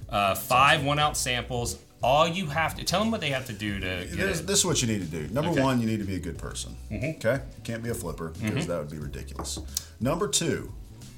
uh, 0.10 0.34
five 0.36 0.84
one 0.84 0.98
ounce 0.98 1.20
samples. 1.20 1.78
All 2.04 2.28
you 2.28 2.48
have 2.48 2.76
to 2.76 2.84
tell 2.84 3.00
them 3.00 3.12
what 3.12 3.22
they 3.22 3.30
have 3.30 3.46
to 3.48 3.54
do 3.54 3.80
to 3.80 3.86
get 3.86 4.10
This, 4.12 4.40
it. 4.40 4.48
this 4.48 4.60
is 4.60 4.66
what 4.66 4.82
you 4.82 4.88
need 4.88 5.02
to 5.02 5.08
do. 5.08 5.34
Number 5.34 5.52
Okay. 5.52 5.62
one, 5.62 5.80
you 5.80 5.88
need 5.88 6.00
to 6.00 6.06
be 6.06 6.16
a 6.16 6.20
good 6.20 6.38
person. 6.38 6.76
Mm-hmm. 6.92 7.18
Okay? 7.18 7.44
You 7.58 7.64
can't 7.64 7.84
be 7.84 7.90
a 7.90 7.94
flipper 7.94 8.30
because 8.30 8.50
mm-hmm. 8.50 8.72
that 8.72 8.80
would 8.80 8.90
be 8.92 8.98
ridiculous. 8.98 9.60
Number 10.00 10.28
two, 10.28 10.72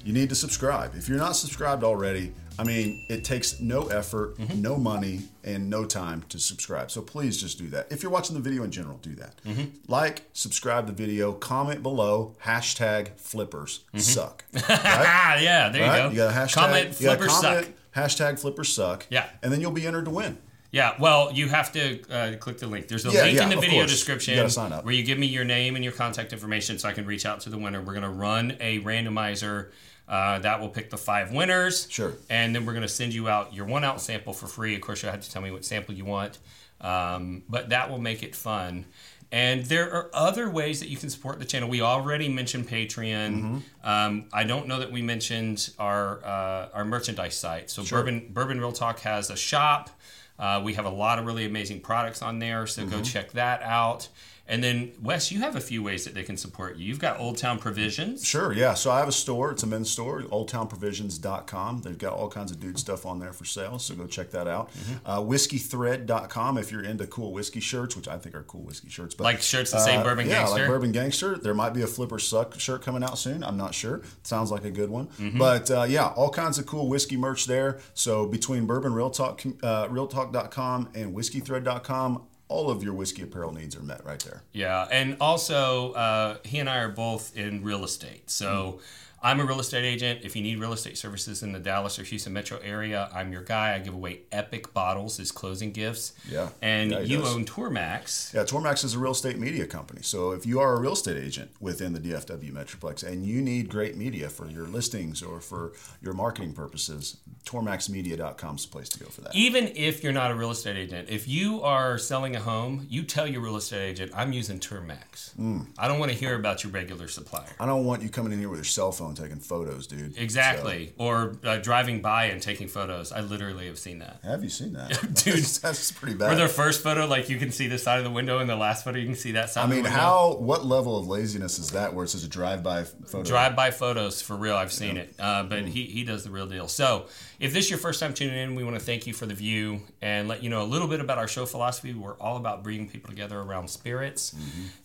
you 0.04 0.12
need 0.12 0.28
to 0.28 0.34
subscribe. 0.34 0.94
If 0.94 1.08
you're 1.08 1.18
not 1.18 1.34
subscribed 1.36 1.82
already, 1.82 2.34
I 2.58 2.62
mean, 2.62 3.04
it 3.08 3.24
takes 3.24 3.60
no 3.60 3.86
effort, 3.88 4.36
mm-hmm. 4.38 4.60
no 4.62 4.76
money, 4.76 5.22
and 5.42 5.68
no 5.68 5.84
time 5.84 6.22
to 6.28 6.38
subscribe. 6.38 6.90
So 6.90 7.00
please 7.00 7.40
just 7.40 7.58
do 7.58 7.68
that. 7.70 7.90
If 7.90 8.02
you're 8.02 8.12
watching 8.12 8.36
the 8.36 8.42
video 8.42 8.62
in 8.62 8.70
general, 8.70 8.98
do 8.98 9.14
that. 9.16 9.40
Like, 9.88 10.22
subscribe 10.34 10.86
the 10.86 10.92
video, 10.92 11.32
comment 11.32 11.82
below, 11.82 12.36
hashtag 12.44 13.18
flippers 13.18 13.80
suck. 13.96 14.44
Right? 14.54 14.64
Ah, 14.68 15.36
yeah, 15.36 15.68
there 15.70 15.84
you 15.84 16.02
go. 16.02 16.10
You 16.10 16.16
got 16.16 16.30
a 16.30 16.38
hashtag. 16.38 16.54
Comment 16.54 17.00
you 17.00 17.06
got 17.06 17.14
a 17.14 17.16
flippers 17.16 17.40
comment, 17.40 17.66
suck. 17.66 17.74
Hashtag 18.04 18.38
flippers 18.38 18.72
suck. 18.72 19.06
Yeah. 19.10 19.26
And 19.42 19.52
then 19.52 19.60
you'll 19.60 19.72
be 19.72 19.86
entered 19.86 20.04
to 20.04 20.10
win. 20.10 20.38
Yeah, 20.74 20.96
well, 20.98 21.30
you 21.32 21.48
have 21.50 21.70
to 21.74 22.02
uh, 22.10 22.36
click 22.38 22.58
the 22.58 22.66
link. 22.66 22.88
There's 22.88 23.06
a 23.06 23.10
Yeah, 23.12 23.22
link 23.22 23.36
yeah, 23.36 23.44
in 23.44 23.50
the 23.50 23.60
video 23.60 23.82
course. 23.82 23.92
description 23.92 24.36
You 24.36 24.48
sign 24.48 24.72
up. 24.72 24.84
where 24.84 24.92
you 24.92 25.04
give 25.04 25.20
me 25.20 25.28
your 25.28 25.44
name 25.44 25.76
and 25.76 25.84
your 25.84 25.92
contact 25.92 26.32
information 26.32 26.80
so 26.80 26.88
I 26.88 26.92
can 26.92 27.06
reach 27.06 27.24
out 27.24 27.38
to 27.42 27.48
the 27.48 27.56
winner. 27.58 27.80
We're 27.80 27.92
going 27.92 28.02
to 28.02 28.08
run 28.08 28.56
a 28.58 28.80
randomizer 28.80 29.68
uh, 30.08 30.40
that 30.40 30.58
will 30.60 30.68
pick 30.68 30.90
the 30.90 30.96
five 30.98 31.30
winners. 31.30 31.86
Sure. 31.88 32.14
And 32.28 32.56
then 32.56 32.66
we're 32.66 32.72
going 32.72 32.82
to 32.82 32.88
send 32.88 33.14
you 33.14 33.28
out 33.28 33.54
your 33.54 33.66
one 33.66 33.84
out 33.84 34.00
sample 34.00 34.32
for 34.32 34.48
free. 34.48 34.74
Of 34.74 34.80
course, 34.80 35.00
you'll 35.00 35.12
have 35.12 35.20
to 35.20 35.30
tell 35.30 35.42
me 35.42 35.52
what 35.52 35.64
sample 35.64 35.94
you 35.94 36.04
want, 36.04 36.38
um, 36.80 37.44
but 37.48 37.68
that 37.68 37.88
will 37.88 38.00
make 38.00 38.24
it 38.24 38.34
fun. 38.34 38.84
And 39.30 39.64
there 39.66 39.92
are 39.94 40.10
other 40.12 40.50
ways 40.50 40.80
that 40.80 40.88
you 40.88 40.96
can 40.96 41.08
support 41.08 41.38
the 41.38 41.44
channel. 41.44 41.68
We 41.68 41.82
already 41.82 42.28
mentioned 42.28 42.68
Patreon. 42.68 43.30
Mm-hmm. 43.42 43.58
Um, 43.88 44.24
I 44.32 44.42
don't 44.42 44.66
know 44.66 44.80
that 44.80 44.90
we 44.90 45.02
mentioned 45.02 45.70
our 45.78 46.18
uh, 46.24 46.68
our 46.74 46.84
merchandise 46.84 47.36
site. 47.36 47.70
So 47.70 47.84
Bourbon 47.84 48.30
Bourbon 48.32 48.58
Real 48.58 48.72
Talk 48.72 48.98
has 49.00 49.30
a 49.30 49.36
shop. 49.36 49.90
Uh, 50.38 50.60
we 50.64 50.74
have 50.74 50.84
a 50.84 50.90
lot 50.90 51.18
of 51.18 51.26
really 51.26 51.44
amazing 51.46 51.80
products 51.80 52.22
on 52.22 52.38
there, 52.38 52.66
so 52.66 52.82
Mm-hmm. 52.82 52.90
go 52.90 53.02
check 53.02 53.32
that 53.32 53.62
out. 53.62 54.08
And 54.46 54.62
then 54.62 54.92
Wes, 55.02 55.32
you 55.32 55.40
have 55.40 55.56
a 55.56 55.60
few 55.60 55.82
ways 55.82 56.04
that 56.04 56.12
they 56.12 56.22
can 56.22 56.36
support 56.36 56.76
you. 56.76 56.84
You've 56.86 56.98
got 56.98 57.18
Old 57.18 57.38
Town 57.38 57.58
Provisions. 57.58 58.26
Sure, 58.26 58.52
yeah. 58.52 58.74
So 58.74 58.90
I 58.90 58.98
have 58.98 59.08
a 59.08 59.12
store. 59.12 59.52
It's 59.52 59.62
a 59.62 59.66
men's 59.66 59.90
store, 59.90 60.20
oldtownprovisions.com. 60.20 61.80
They've 61.82 61.96
got 61.96 62.12
all 62.12 62.28
kinds 62.28 62.52
of 62.52 62.60
dude 62.60 62.78
stuff 62.78 63.06
on 63.06 63.18
there 63.20 63.32
for 63.32 63.44
sale, 63.46 63.78
so 63.78 63.94
go 63.94 64.06
check 64.06 64.30
that 64.32 64.46
out. 64.46 64.70
Mm-hmm. 64.72 64.94
Uh, 65.06 65.20
whiskeythread.com 65.20 66.58
if 66.58 66.70
you're 66.70 66.84
into 66.84 67.06
cool 67.06 67.32
whiskey 67.32 67.60
shirts, 67.60 67.96
which 67.96 68.08
I 68.08 68.18
think 68.18 68.34
are 68.34 68.42
cool 68.42 68.62
whiskey 68.62 68.90
shirts. 68.90 69.14
But, 69.14 69.24
Like 69.24 69.40
shirts 69.40 69.72
that 69.72 69.80
say 69.80 70.02
Bourbon 70.02 70.26
yeah, 70.28 70.40
Gangster? 70.40 70.58
like 70.58 70.68
Bourbon 70.68 70.92
Gangster. 70.92 71.38
There 71.38 71.54
might 71.54 71.72
be 71.72 71.82
a 71.82 71.86
Flipper 71.86 72.18
Suck 72.18 72.58
shirt 72.60 72.82
coming 72.82 73.02
out 73.02 73.18
soon. 73.18 73.42
I'm 73.42 73.56
not 73.56 73.74
sure. 73.74 74.02
Sounds 74.22 74.50
like 74.50 74.64
a 74.64 74.70
good 74.70 74.90
one. 74.90 75.06
Mm-hmm. 75.06 75.38
But 75.38 75.70
uh, 75.70 75.84
yeah, 75.88 76.08
all 76.08 76.30
kinds 76.30 76.58
of 76.58 76.66
cool 76.66 76.88
whiskey 76.88 77.16
merch 77.16 77.46
there. 77.46 77.80
So 77.94 78.26
between 78.26 78.66
Bourbon 78.66 78.92
Real 78.92 79.10
Talk, 79.10 79.42
uh, 79.62 79.88
RealTalk.com 79.88 80.90
and 80.94 81.14
whiskeythread.com, 81.14 82.22
all 82.48 82.70
of 82.70 82.82
your 82.82 82.94
whiskey 82.94 83.22
apparel 83.22 83.52
needs 83.52 83.76
are 83.76 83.82
met 83.82 84.04
right 84.04 84.20
there. 84.20 84.42
Yeah, 84.52 84.86
and 84.90 85.16
also 85.20 85.92
uh, 85.92 86.36
he 86.44 86.58
and 86.58 86.68
I 86.68 86.78
are 86.78 86.88
both 86.88 87.36
in 87.36 87.64
real 87.64 87.84
estate. 87.84 88.30
So 88.30 88.80
I'm 89.24 89.40
a 89.40 89.44
real 89.46 89.58
estate 89.58 89.86
agent. 89.86 90.20
If 90.22 90.36
you 90.36 90.42
need 90.42 90.58
real 90.58 90.74
estate 90.74 90.98
services 90.98 91.42
in 91.42 91.52
the 91.52 91.58
Dallas 91.58 91.98
or 91.98 92.02
Houston 92.04 92.34
metro 92.34 92.58
area, 92.62 93.08
I'm 93.14 93.32
your 93.32 93.40
guy. 93.40 93.74
I 93.74 93.78
give 93.78 93.94
away 93.94 94.20
epic 94.30 94.74
bottles 94.74 95.18
as 95.18 95.32
closing 95.32 95.72
gifts. 95.72 96.12
Yeah. 96.30 96.50
and 96.60 96.90
Yeah, 96.90 96.98
you 97.00 97.20
does. 97.20 97.34
own 97.34 97.46
Tourmax. 97.46 98.34
Yeah, 98.34 98.42
Tourmax 98.42 98.84
is 98.84 98.92
a 98.92 98.98
real 98.98 99.12
estate 99.12 99.38
media 99.38 99.66
company. 99.66 100.02
So 100.02 100.32
if 100.32 100.44
you 100.44 100.60
are 100.60 100.74
a 100.76 100.78
real 100.78 100.92
estate 100.92 101.16
agent 101.16 101.52
within 101.58 101.94
the 101.94 102.00
DFW 102.00 102.52
Metroplex 102.52 103.02
and 103.02 103.24
you 103.24 103.40
need 103.40 103.70
great 103.70 103.96
media 103.96 104.28
for 104.28 104.46
your 104.46 104.66
listings 104.66 105.22
or 105.22 105.40
for 105.40 105.72
your 106.02 106.12
marketing 106.12 106.52
purposes, 106.52 107.16
TourmaxMedia.com 107.46 108.56
is 108.56 108.66
the 108.66 108.70
place 108.70 108.90
to 108.90 108.98
go 108.98 109.06
for 109.06 109.22
that. 109.22 109.34
Even 109.34 109.72
if 109.74 110.02
you're 110.02 110.12
not 110.12 110.32
a 110.32 110.34
real 110.34 110.50
estate 110.50 110.76
agent, 110.76 111.08
if 111.08 111.26
you 111.26 111.62
are 111.62 111.96
selling 111.96 112.36
a 112.36 112.40
home, 112.40 112.86
you 112.90 113.02
tell 113.02 113.26
your 113.26 113.40
real 113.40 113.56
estate 113.56 113.88
agent, 113.88 114.12
"I'm 114.14 114.34
using 114.34 114.60
Tourmax. 114.60 115.34
Mm. 115.40 115.68
I 115.78 115.88
don't 115.88 115.98
want 115.98 116.12
to 116.12 116.18
hear 116.18 116.34
about 116.34 116.62
your 116.62 116.72
regular 116.72 117.08
supplier." 117.08 117.48
I 117.58 117.64
don't 117.64 117.86
want 117.86 118.02
you 118.02 118.10
coming 118.10 118.32
in 118.32 118.38
here 118.38 118.50
with 118.50 118.58
your 118.58 118.64
cell 118.64 118.92
phone 118.92 119.13
taking 119.14 119.38
photos, 119.38 119.86
dude. 119.86 120.16
Exactly, 120.18 120.92
or 120.98 121.36
uh, 121.44 121.58
driving 121.58 122.00
by 122.02 122.26
and 122.26 122.40
taking 122.40 122.68
photos. 122.68 123.12
I 123.12 123.20
literally 123.20 123.66
have 123.66 123.78
seen 123.78 123.98
that. 124.00 124.20
Have 124.22 124.42
you 124.44 124.50
seen 124.50 124.72
that? 124.74 124.90
Dude. 125.24 125.34
that's, 125.36 125.58
that's 125.64 125.92
pretty 125.92 126.14
For 126.14 126.18
bad. 126.20 126.38
their 126.38 126.48
first 126.48 126.82
photo, 126.82 127.06
like 127.06 127.28
you 127.28 127.38
can 127.38 127.50
see 127.50 127.66
the 127.68 127.78
side 127.78 127.98
of 127.98 128.04
the 128.04 128.10
window, 128.10 128.38
and 128.38 128.48
the 128.48 128.56
last 128.56 128.84
photo 128.84 128.98
you 128.98 129.06
can 129.06 129.14
see 129.14 129.32
that 129.32 129.50
side. 129.50 129.62
I 129.62 129.64
of 129.64 129.70
the 129.70 129.76
mean, 129.76 129.84
how? 129.84 130.36
What 130.38 130.64
level 130.64 130.98
of 130.98 131.06
laziness 131.06 131.58
is 131.58 131.70
that? 131.70 131.94
Where 131.94 132.04
it's 132.04 132.12
just 132.12 132.24
a 132.24 132.28
drive-by 132.28 132.84
photo? 132.84 133.22
drive-by 133.24 133.70
photos 133.70 134.20
for 134.20 134.36
real 134.36 134.54
i've 134.56 134.72
seen 134.72 134.96
it 134.96 135.14
uh, 135.18 135.42
but 135.42 135.64
he, 135.66 135.84
he 135.84 136.04
does 136.04 136.24
the 136.24 136.30
real 136.30 136.46
deal 136.46 136.68
so 136.68 137.06
if 137.40 137.52
this 137.52 137.64
is 137.64 137.70
your 137.70 137.78
first 137.78 138.00
time 138.00 138.12
tuning 138.12 138.36
in 138.36 138.54
we 138.54 138.62
want 138.64 138.76
to 138.76 138.84
thank 138.84 139.06
you 139.06 139.12
for 139.12 139.26
the 139.26 139.34
view 139.34 139.80
and 140.02 140.28
let 140.28 140.42
you 140.42 140.50
know 140.50 140.62
a 140.62 140.64
little 140.64 140.88
bit 140.88 141.00
about 141.00 141.16
our 141.18 141.28
show 141.28 141.46
philosophy 141.46 141.92
we're 141.94 142.16
all 142.18 142.36
about 142.36 142.62
bringing 142.62 142.88
people 142.88 143.08
together 143.10 143.38
around 143.38 143.68
spirits 143.68 144.34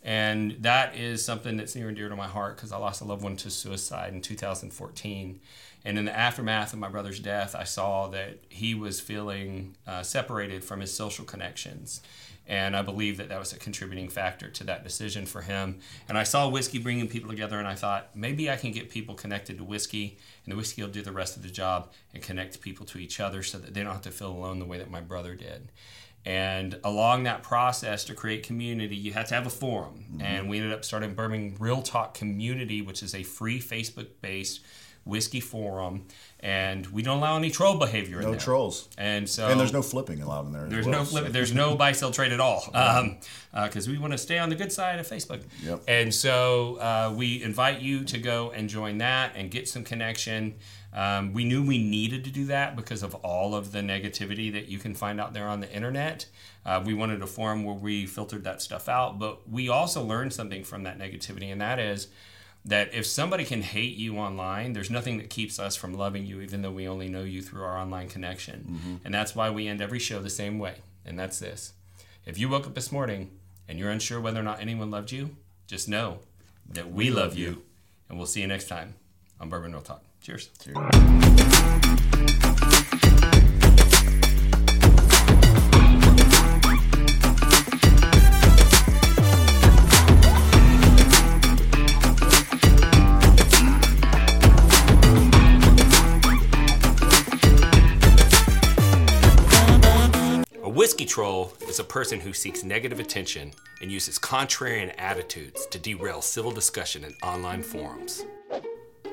and 0.03 0.51
that 0.61 0.95
is 0.95 1.23
something 1.23 1.57
that's 1.57 1.75
near 1.75 1.87
and 1.87 1.97
dear 1.97 2.09
to 2.09 2.15
my 2.15 2.27
heart 2.27 2.55
because 2.55 2.71
i 2.71 2.77
lost 2.77 3.01
a 3.01 3.05
loved 3.05 3.23
one 3.23 3.35
to 3.35 3.49
suicide 3.49 4.13
in 4.19 4.21
2014 4.21 5.39
and 5.85 5.97
in 5.97 6.05
the 6.05 6.17
aftermath 6.17 6.73
of 6.73 6.79
my 6.79 6.89
brother's 6.89 7.19
death 7.19 7.55
i 7.55 7.63
saw 7.63 8.07
that 8.07 8.37
he 8.49 8.75
was 8.75 8.99
feeling 8.99 9.75
uh, 9.87 10.03
separated 10.03 10.63
from 10.63 10.81
his 10.81 10.93
social 10.93 11.25
connections 11.25 12.01
and 12.49 12.75
I 12.75 12.81
believe 12.81 13.17
that 13.17 13.29
that 13.29 13.37
was 13.37 13.53
a 13.53 13.59
contributing 13.59 14.09
factor 14.09 14.49
to 14.49 14.63
that 14.63 14.83
decision 14.83 15.27
for 15.27 15.41
him. 15.41 15.79
And 16.09 16.17
I 16.17 16.23
saw 16.23 16.49
whiskey 16.49 16.79
bringing 16.79 17.07
people 17.07 17.29
together, 17.29 17.59
and 17.59 17.67
I 17.67 17.75
thought 17.75 18.09
maybe 18.15 18.49
I 18.49 18.55
can 18.55 18.71
get 18.71 18.89
people 18.89 19.13
connected 19.13 19.59
to 19.59 19.63
whiskey, 19.63 20.17
and 20.43 20.51
the 20.51 20.57
whiskey 20.57 20.81
will 20.81 20.89
do 20.89 21.03
the 21.03 21.11
rest 21.11 21.37
of 21.37 21.43
the 21.43 21.49
job 21.49 21.91
and 22.11 22.23
connect 22.23 22.59
people 22.59 22.87
to 22.87 22.97
each 22.97 23.19
other 23.19 23.43
so 23.43 23.59
that 23.59 23.75
they 23.75 23.83
don't 23.83 23.93
have 23.93 24.01
to 24.01 24.11
feel 24.11 24.31
alone 24.31 24.57
the 24.57 24.65
way 24.65 24.79
that 24.79 24.89
my 24.89 24.99
brother 24.99 25.35
did. 25.35 25.71
And 26.25 26.79
along 26.83 27.23
that 27.23 27.43
process 27.43 28.03
to 28.05 28.13
create 28.13 28.43
community, 28.43 28.95
you 28.95 29.13
had 29.13 29.25
to 29.27 29.35
have 29.35 29.47
a 29.47 29.49
forum. 29.49 30.05
Mm-hmm. 30.11 30.21
And 30.21 30.49
we 30.49 30.57
ended 30.57 30.73
up 30.73 30.83
starting 30.85 31.13
Bourbon 31.13 31.55
Real 31.59 31.81
Talk 31.81 32.13
Community, 32.13 32.81
which 32.81 33.01
is 33.01 33.15
a 33.15 33.23
free 33.23 33.59
Facebook 33.59 34.07
based 34.21 34.61
whiskey 35.05 35.39
forum. 35.39 36.05
And 36.41 36.85
we 36.87 37.01
don't 37.01 37.17
allow 37.17 37.35
any 37.37 37.49
troll 37.49 37.77
behavior 37.77 38.17
in 38.19 38.25
No 38.25 38.31
there. 38.31 38.39
trolls. 38.39 38.89
And 38.97 39.27
so 39.27 39.47
And 39.47 39.59
there's 39.59 39.73
no 39.73 39.81
flipping 39.81 40.21
allowed 40.21 40.45
in 40.47 40.51
there. 40.53 40.67
there's 40.67 40.85
well, 40.85 40.99
no 40.99 41.03
so- 41.05 41.23
there's 41.23 41.53
no 41.53 41.75
buy 41.75 41.93
sell 41.93 42.11
trade 42.11 42.31
at 42.31 42.39
all 42.39 42.63
because 42.65 42.99
um, 43.01 43.17
uh, 43.53 43.69
we 43.87 43.97
want 43.97 44.11
to 44.13 44.17
stay 44.17 44.37
on 44.37 44.49
the 44.49 44.55
good 44.55 44.71
side 44.71 44.99
of 44.99 45.07
Facebook. 45.07 45.41
Yep. 45.63 45.81
And 45.87 46.13
so 46.13 46.75
uh, 46.75 47.13
we 47.15 47.41
invite 47.41 47.81
you 47.81 48.03
to 48.05 48.17
go 48.17 48.51
and 48.51 48.69
join 48.69 48.99
that 48.99 49.33
and 49.35 49.49
get 49.49 49.67
some 49.67 49.83
connection. 49.83 50.55
Um, 50.93 51.33
we 51.33 51.43
knew 51.43 51.63
we 51.63 51.77
needed 51.77 52.23
to 52.23 52.31
do 52.31 52.45
that 52.45 52.75
because 52.75 53.03
of 53.03 53.13
all 53.15 53.53
of 53.53 53.71
the 53.71 53.79
negativity 53.79 54.51
that 54.53 54.67
you 54.67 54.79
can 54.79 54.95
find 54.95 55.21
out 55.21 55.33
there 55.33 55.47
on 55.47 55.59
the 55.59 55.71
internet. 55.71 56.25
Uh, 56.65 56.81
we 56.83 56.93
wanted 56.93 57.21
a 57.21 57.27
forum 57.27 57.63
where 57.63 57.75
we 57.75 58.05
filtered 58.05 58.43
that 58.43 58.61
stuff 58.61 58.89
out, 58.89 59.19
but 59.19 59.47
we 59.49 59.69
also 59.69 60.03
learned 60.03 60.33
something 60.33 60.63
from 60.63 60.83
that 60.83 60.97
negativity, 60.97 61.51
and 61.51 61.61
that 61.61 61.79
is 61.79 62.07
that 62.65 62.93
if 62.93 63.05
somebody 63.05 63.45
can 63.45 63.61
hate 63.61 63.95
you 63.95 64.17
online, 64.17 64.73
there's 64.73 64.89
nothing 64.89 65.17
that 65.17 65.29
keeps 65.29 65.59
us 65.59 65.75
from 65.75 65.93
loving 65.93 66.25
you, 66.25 66.41
even 66.41 66.61
though 66.61 66.71
we 66.71 66.87
only 66.87 67.07
know 67.07 67.23
you 67.23 67.41
through 67.41 67.63
our 67.63 67.77
online 67.77 68.09
connection. 68.09 68.99
And 69.05 69.13
that's 69.13 69.35
why 69.35 69.49
we 69.49 69.67
end 69.67 69.81
every 69.81 69.99
show 69.99 70.19
the 70.21 70.29
same 70.29 70.59
way, 70.59 70.75
and 71.05 71.17
that's 71.17 71.39
this. 71.39 71.73
If 72.25 72.37
you 72.37 72.49
woke 72.49 72.67
up 72.67 72.75
this 72.75 72.91
morning 72.91 73.31
and 73.67 73.79
you're 73.79 73.91
unsure 73.91 74.19
whether 74.19 74.39
or 74.39 74.43
not 74.43 74.59
anyone 74.59 74.91
loved 74.91 75.11
you, 75.11 75.37
just 75.67 75.87
know 75.87 76.19
that 76.67 76.91
we 76.91 77.09
love 77.11 77.37
you, 77.37 77.61
and 78.09 78.17
we'll 78.17 78.27
see 78.27 78.41
you 78.41 78.47
next 78.47 78.67
time 78.67 78.95
on 79.39 79.49
Bourbon 79.49 79.71
Real 79.71 79.81
Talk. 79.81 80.03
Cheers. 80.21 80.49
A 100.61 100.69
whiskey 100.69 101.05
troll 101.05 101.53
is 101.67 101.79
a 101.79 101.83
person 101.83 102.19
who 102.19 102.33
seeks 102.33 102.63
negative 102.63 102.99
attention 102.99 103.51
and 103.81 103.91
uses 103.91 104.19
contrarian 104.19 104.93
attitudes 104.97 105.65
to 105.67 105.79
derail 105.79 106.21
civil 106.21 106.51
discussion 106.51 107.05
in 107.05 107.13
online 107.23 107.63
forums. 107.63 108.25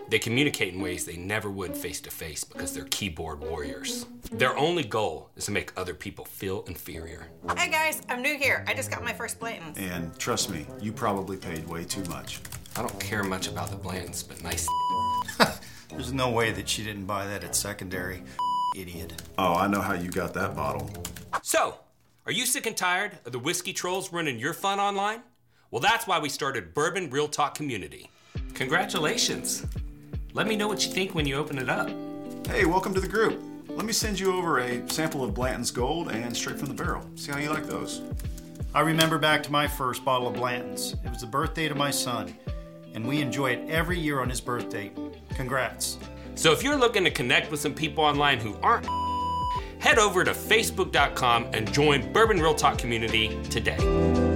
They 0.09 0.19
communicate 0.21 0.73
in 0.73 0.81
ways 0.81 1.05
they 1.05 1.17
never 1.17 1.51
would 1.51 1.77
face 1.77 2.01
to 2.03 2.11
face 2.11 2.45
because 2.45 2.73
they're 2.73 2.85
keyboard 2.85 3.41
warriors. 3.41 4.07
Their 4.31 4.57
only 4.57 4.85
goal 4.85 5.31
is 5.37 5.47
to 5.47 5.51
make 5.51 5.73
other 5.77 5.95
people 5.95 6.25
feel 6.25 6.63
inferior. 6.69 7.27
Hey 7.57 7.71
guys, 7.71 8.03
I'm 8.09 8.23
new 8.23 8.39
here. 8.39 8.65
I 8.69 8.75
just 8.75 8.91
got 8.91 9.03
my 9.03 9.13
first 9.13 9.41
Blanton's. 9.41 9.79
And 9.79 10.17
trust 10.19 10.51
me, 10.51 10.67
you 10.81 10.93
probably 10.93 11.37
paid 11.37 11.67
way 11.69 11.85
too 11.85 12.05
much. 12.05 12.41
I 12.77 12.83
don't 12.83 13.01
care 13.01 13.25
much 13.25 13.49
about 13.49 13.71
the 13.71 13.77
Blantons, 13.77 14.27
but 14.27 14.43
nice. 14.45 14.69
There's 15.89 16.13
no 16.13 16.31
way 16.31 16.53
that 16.53 16.69
she 16.69 16.85
didn't 16.85 17.07
buy 17.07 17.27
that 17.27 17.43
at 17.43 17.57
secondary. 17.57 18.23
Idiot. 18.77 19.23
Oh, 19.39 19.55
I 19.55 19.67
know 19.67 19.81
how 19.81 19.95
you 19.95 20.11
got 20.11 20.35
that 20.35 20.55
bottle. 20.55 20.89
So, 21.43 21.79
are 22.27 22.33
you 22.33 22.47
sick 22.47 22.67
and 22.67 22.77
tired 22.77 23.19
of 23.25 23.33
the 23.33 23.39
whiskey 23.39 23.73
trolls 23.73 24.13
running 24.13 24.39
your 24.39 24.53
fun 24.53 24.79
online? 24.79 25.23
Well, 25.71 25.81
that's 25.81 26.07
why 26.07 26.21
we 26.21 26.29
started 26.29 26.75
Bourbon 26.75 27.11
Real 27.11 27.27
Talk 27.27 27.55
Community. 27.55 28.11
Congratulations! 28.55 29.67
Let 30.37 30.47
me 30.47 30.55
know 30.55 30.69
what 30.69 30.85
you 30.85 30.93
think 30.93 31.15
when 31.15 31.25
you 31.25 31.37
open 31.37 31.57
it 31.57 31.71
up. 31.71 31.89
Hey, 32.47 32.67
welcome 32.67 32.93
to 32.93 33.01
the 33.01 33.09
group. 33.09 33.43
let 33.71 33.87
me 33.87 33.93
send 33.95 34.21
you 34.21 34.37
over 34.37 34.59
a 34.59 34.87
sample 34.87 35.25
of 35.25 35.33
Blanton's 35.33 35.71
Gold 35.71 36.11
and 36.11 36.37
Straight 36.37 36.59
from 36.59 36.69
the 36.69 36.75
Barrel. 36.75 37.03
See 37.15 37.33
how 37.33 37.39
you 37.39 37.49
like 37.49 37.65
those. 37.65 38.03
I 38.75 38.81
remember 38.81 39.17
back 39.17 39.43
to 39.45 39.51
my 39.51 39.67
first 39.67 40.05
bottle 40.05 40.29
of 40.29 40.35
Blanton's. 40.35 40.95
It 41.07 41.09
was 41.09 41.23
the 41.23 41.27
birthday 41.27 41.69
to 41.69 41.75
my 41.75 41.91
son, 41.91 42.37
and 42.93 43.09
we 43.09 43.23
enjoy 43.23 43.53
it 43.53 43.71
every 43.71 43.99
year 43.99 44.21
on 44.21 44.29
his 44.29 44.43
birthday. 44.43 44.93
Congrats. 45.31 45.97
So 46.35 46.53
if 46.53 46.63
you're 46.63 46.77
looking 46.77 47.05
to 47.05 47.11
connect 47.11 47.51
with 47.51 47.61
some 47.61 47.73
people 47.73 48.05
online 48.05 48.39
who 48.39 48.59
aren't, 48.63 48.85
head 49.83 49.99
over 49.99 50.23
to 50.23 50.33
facebook.com 50.33 51.47
and 51.55 51.73
join 51.73 52.13
Bourbon 52.13 52.41
Real 52.41 52.55
Talk 52.55 52.77
community 52.77 53.43
today. 53.45 54.36